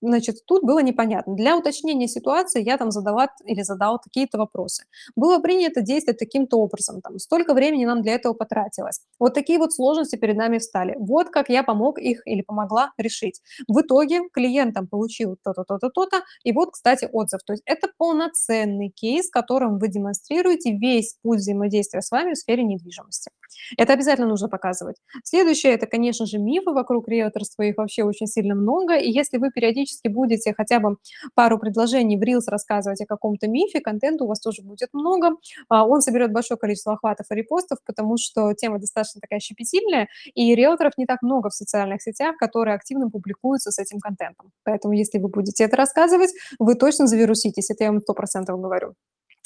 [0.00, 1.34] значит, тут было непонятно.
[1.34, 4.84] Для уточнения ситуации я там задала или задал какие-то вопросы.
[5.16, 9.00] Было принято действовать таким-то образом, там, столько времени нам для этого потратилось.
[9.18, 10.96] Вот такие вот сложности перед нами встали.
[10.98, 13.40] Вот как я помог их или помогла решить.
[13.68, 17.42] В итоге клиент там получил то-то, то-то, то-то, и вот, кстати, отзыв.
[17.44, 22.62] То есть это полноценный кейс, которым вы демонстрируете весь путь взаимодействия с вами в сфере
[22.62, 23.29] недвижимости.
[23.76, 24.96] Это обязательно нужно показывать.
[25.24, 29.50] Следующее– это, конечно же, мифы вокруг риэлторства, их вообще очень сильно много, и если вы
[29.50, 30.96] периодически будете хотя бы
[31.34, 35.36] пару предложений в Reels рассказывать о каком-то мифе, контента у вас тоже будет много,
[35.68, 40.54] а, он соберет большое количество охватов и репостов, потому что тема достаточно такая щепетильная, и
[40.54, 44.50] риэлторов не так много в социальных сетях, которые активно публикуются с этим контентом.
[44.64, 48.94] Поэтому если вы будете это рассказывать, вы точно завируситесь, это я вам 100% говорю.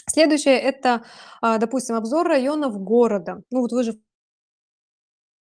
[0.08, 1.02] Следующее– это,
[1.40, 3.42] а, допустим, обзор районов города.
[3.50, 3.94] Ну вот вы же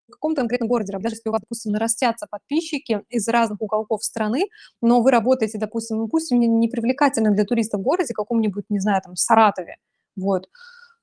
[0.09, 4.47] в каком-то конкретном городе, даже если у вас, допустим, нарастятся подписчики из разных уголков страны,
[4.83, 8.81] но вы работаете, допустим, ну, пусть не, не привлекательно для туристов в городе, каком-нибудь, не
[8.81, 9.77] знаю, там, Саратове,
[10.17, 10.49] вот,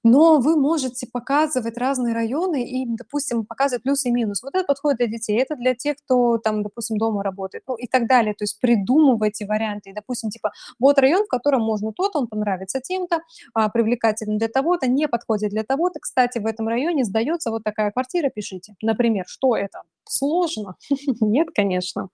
[0.04, 4.46] но вы можете показывать разные районы и, допустим, показывать плюсы и минусы.
[4.46, 7.88] Вот это подходит для детей, это для тех, кто там, допустим, дома работает, ну и
[7.88, 8.34] так далее.
[8.34, 9.90] То есть придумывайте варианты.
[9.92, 13.22] И, допустим, типа, вот район, в котором можно то-то, он понравится тем-то,
[13.54, 16.00] а, привлекательный для того-то, не подходит для того-то.
[16.00, 18.76] Кстати, в этом районе сдается вот такая квартира, пишите.
[18.82, 19.82] Например, что это?
[20.10, 20.76] Сложно?
[21.22, 22.10] Нет, конечно.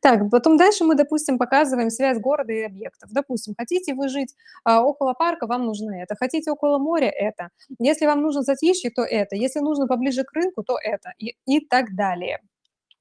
[0.00, 3.10] Так, потом дальше мы, допустим, показываем связь города и объектов.
[3.10, 4.34] Допустим, хотите вы жить
[4.64, 6.14] а, около парка, вам нужно это.
[6.14, 7.48] Хотите около моря, это.
[7.80, 9.34] Если вам нужно затишье, то это.
[9.34, 11.14] Если нужно поближе к рынку, то это.
[11.18, 12.38] И, и так далее.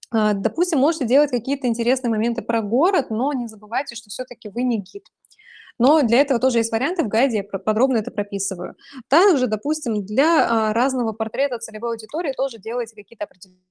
[0.09, 4.63] А, допустим, можете делать какие-то интересные моменты про город, но не забывайте, что все-таки вы
[4.63, 5.05] не гид.
[5.77, 8.75] Но для этого тоже есть варианты, в гайде я подробно это прописываю.
[9.07, 13.61] Также, допустим, для а, разного портрета целевой аудитории тоже делайте какие-то определенные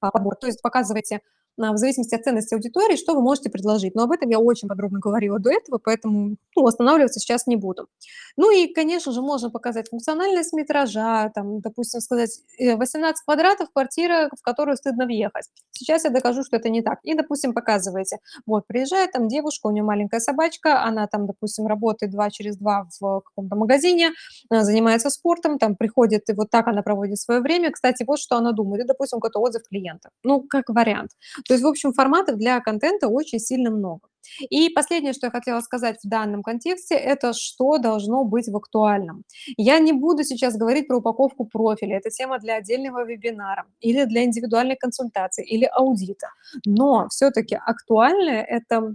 [0.00, 0.36] а, подборы.
[0.40, 1.20] То есть показывайте а,
[1.58, 3.94] в зависимости от ценности аудитории, что вы можете предложить.
[3.94, 7.88] Но об этом я очень подробно говорила до этого, поэтому ну, останавливаться сейчас не буду.
[8.36, 14.42] Ну и, конечно же, можно показать функциональность метража, там, допустим, сказать, 18 квадратов квартира, в
[14.42, 15.46] которую стыдно въехать.
[15.72, 16.98] Сейчас я докажу, что это не так.
[17.02, 22.12] И, допустим, показываете, вот, приезжает там девушка, у нее маленькая собачка, она там, допустим, работает
[22.12, 24.12] два через два в каком-то магазине,
[24.50, 27.72] э, занимается спортом, там приходит, и вот так она проводит свое время.
[27.72, 30.10] Кстати, вот что она думает, и, допустим, какой-то отзыв клиента.
[30.22, 31.10] Ну, как вариант.
[31.48, 34.08] То есть, в общем, форматов для контента очень сильно много.
[34.50, 39.24] И последнее, что я хотела сказать в данном контексте, это что должно быть в актуальном.
[39.56, 44.24] Я не буду сейчас говорить про упаковку профиля, это тема для отдельного вебинара, или для
[44.24, 46.28] индивидуальной консультации, или аудита.
[46.66, 48.94] Но все-таки актуальное это,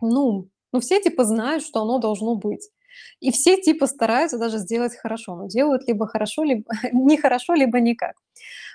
[0.00, 2.70] ну, ну, все типа знают, что оно должно быть.
[3.20, 8.14] И все типа стараются даже сделать хорошо, но делают либо хорошо, либо нехорошо, либо никак.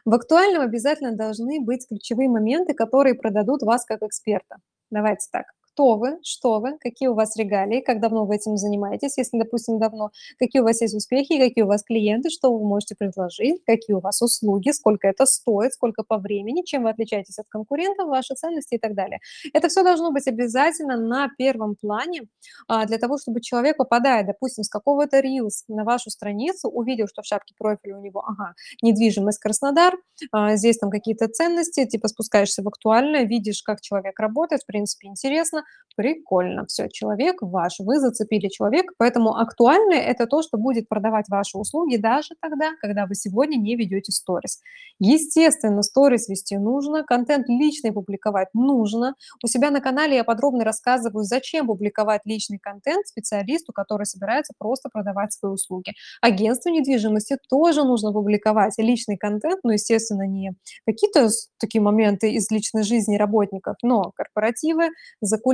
[0.06, 4.58] В актуальном обязательно должны быть ключевые моменты, которые продадут вас как эксперта.
[4.90, 9.16] Давайте так кто вы, что вы, какие у вас регалии, как давно вы этим занимаетесь,
[9.16, 10.10] если, допустим, давно,
[10.40, 14.00] какие у вас есть успехи, какие у вас клиенты, что вы можете предложить, какие у
[14.00, 18.74] вас услуги, сколько это стоит, сколько по времени, чем вы отличаетесь от конкурентов, ваши ценности
[18.74, 19.20] и так далее.
[19.54, 22.22] Это все должно быть обязательно на первом плане
[22.68, 27.22] а, для того, чтобы человек, попадая, допустим, с какого-то Reels на вашу страницу, увидел, что
[27.22, 29.94] в шапке профиля у него, ага, недвижимость Краснодар,
[30.32, 35.10] а, здесь там какие-то ценности, типа спускаешься в актуальное, видишь, как человек работает, в принципе,
[35.10, 35.64] интересно,
[35.98, 36.64] Прикольно.
[36.68, 37.80] Все, человек ваш.
[37.80, 43.08] Вы зацепили человека, поэтому актуальное– это то, что будет продавать ваши услуги даже тогда, когда
[43.08, 44.62] вы сегодня не ведете сторис.
[45.00, 49.16] Естественно, сторис вести нужно, контент личный публиковать нужно.
[49.44, 54.90] У себя на канале я подробно рассказываю, зачем публиковать личный контент специалисту, который собирается просто
[54.94, 55.94] продавать свои услуги.
[56.22, 60.54] Агентству недвижимости тоже нужно публиковать личный контент, но, естественно, не
[60.86, 64.90] какие-то такие моменты из личной жизни работников, но корпоративы,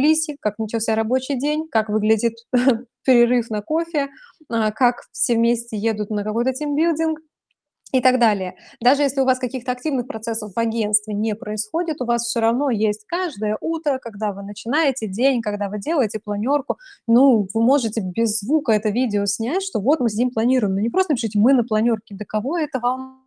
[0.04, 2.34] закулисье, как начался рабочий день, как выглядит
[3.06, 4.10] перерыв на кофе,
[4.50, 7.20] а, как все вместе едут на какой-то тимбилдинг
[7.92, 8.56] и так далее.
[8.82, 12.72] Даже если у вас каких-то активных процессов в агентстве не происходит, у вас все равно
[12.72, 16.78] есть каждое утро, когда вы начинаете день, когда вы делаете планерку,
[17.08, 20.74] ну, вы можете без звука это видео снять, что вот мы с ним планируем.
[20.74, 23.23] Но не просто напишите «мы на планерке», да кого это вам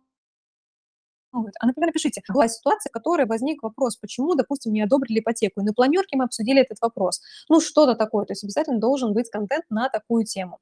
[1.43, 1.53] вот.
[1.59, 5.61] А, например, напишите, была ситуация, в которой возник вопрос, почему, допустим, не одобрили ипотеку.
[5.61, 7.21] И на планерке мы обсудили этот вопрос.
[7.49, 8.25] Ну, что-то такое.
[8.25, 10.59] То есть обязательно должен быть контент на такую тему.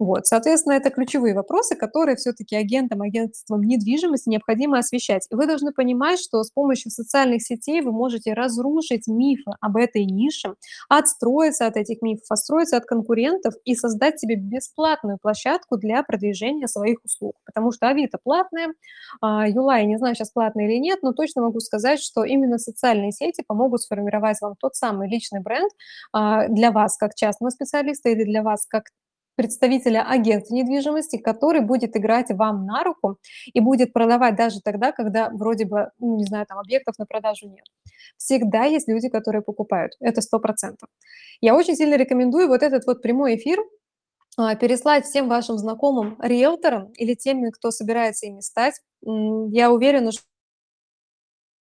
[0.00, 5.26] Вот, соответственно, это ключевые вопросы, которые все-таки агентам, агентствам недвижимости необходимо освещать.
[5.30, 10.06] И вы должны понимать, что с помощью социальных сетей вы можете разрушить мифы об этой
[10.06, 10.54] нише,
[10.88, 17.04] отстроиться от этих мифов, отстроиться от конкурентов и создать себе бесплатную площадку для продвижения своих
[17.04, 17.34] услуг.
[17.44, 18.68] Потому что Авито платная,
[19.22, 23.12] Юла, я не знаю, сейчас платная или нет, но точно могу сказать, что именно социальные
[23.12, 25.70] сети помогут сформировать вам тот самый личный бренд
[26.14, 28.84] а, для вас как частного специалиста или для вас как
[29.36, 33.18] представителя агентства недвижимости, который будет играть вам на руку
[33.52, 37.48] и будет продавать даже тогда, когда вроде бы, ну, не знаю, там объектов на продажу
[37.48, 37.64] нет.
[38.16, 39.92] Всегда есть люди, которые покупают.
[40.00, 40.88] Это сто процентов.
[41.40, 43.58] Я очень сильно рекомендую вот этот вот прямой эфир
[44.36, 48.80] а, переслать всем вашим знакомым риэлторам или теми, кто собирается ими стать.
[49.02, 50.22] Я уверена, что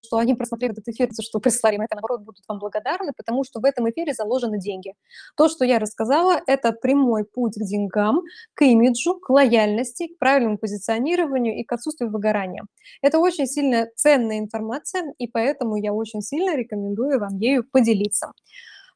[0.04, 3.44] что они просмотрели этот эфир, за что прислали им это, наоборот, будут вам благодарны, потому
[3.44, 4.94] что в этом эфире заложены деньги.
[5.36, 8.22] То, что я рассказала, это прямой путь к деньгам,
[8.54, 12.64] к имиджу, к лояльности, к правильному позиционированию и к отсутствию выгорания.
[13.02, 18.32] Это очень сильно ценная информация, и поэтому я очень сильно рекомендую вам ею поделиться.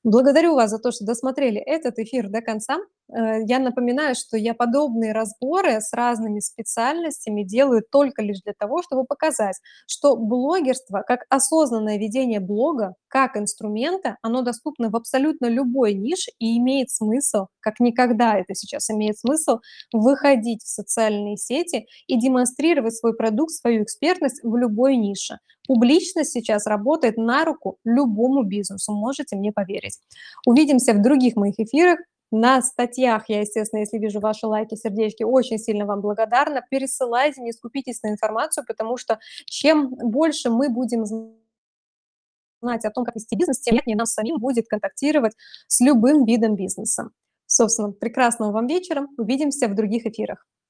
[0.03, 2.77] Благодарю вас за то, что досмотрели этот эфир до конца.
[3.11, 8.81] Э, я напоминаю, что я подобные разборы с разными специальностями делаю только лишь для того,
[8.81, 15.93] чтобы показать, что блогерство, как осознанное ведение блога, как инструмента, оно доступно в абсолютно любой
[15.93, 19.59] нише и имеет смысл, как никогда это сейчас имеет смысл,
[19.91, 25.37] выходить в социальные сети и демонстрировать свой продукт, свою экспертность в любой нише.
[25.67, 29.99] Публичность сейчас работает на руку любому бизнесу, можете мне поверить.
[30.45, 31.99] Увидимся в других моих эфирах.
[32.35, 36.65] На статьях я, естественно, если вижу ваши лайки, сердечки, очень сильно вам благодарна.
[36.67, 41.05] Пересылайте, не скупитесь на информацию, потому что чем больше мы будем
[42.59, 45.33] знать о том, как вести бизнес, тем приятнее нам самим будет контактировать
[45.67, 47.11] с любым видом бизнеса.
[47.45, 49.07] Собственно, прекрасного вам вечера.
[49.15, 50.43] Увидимся в других эфирах.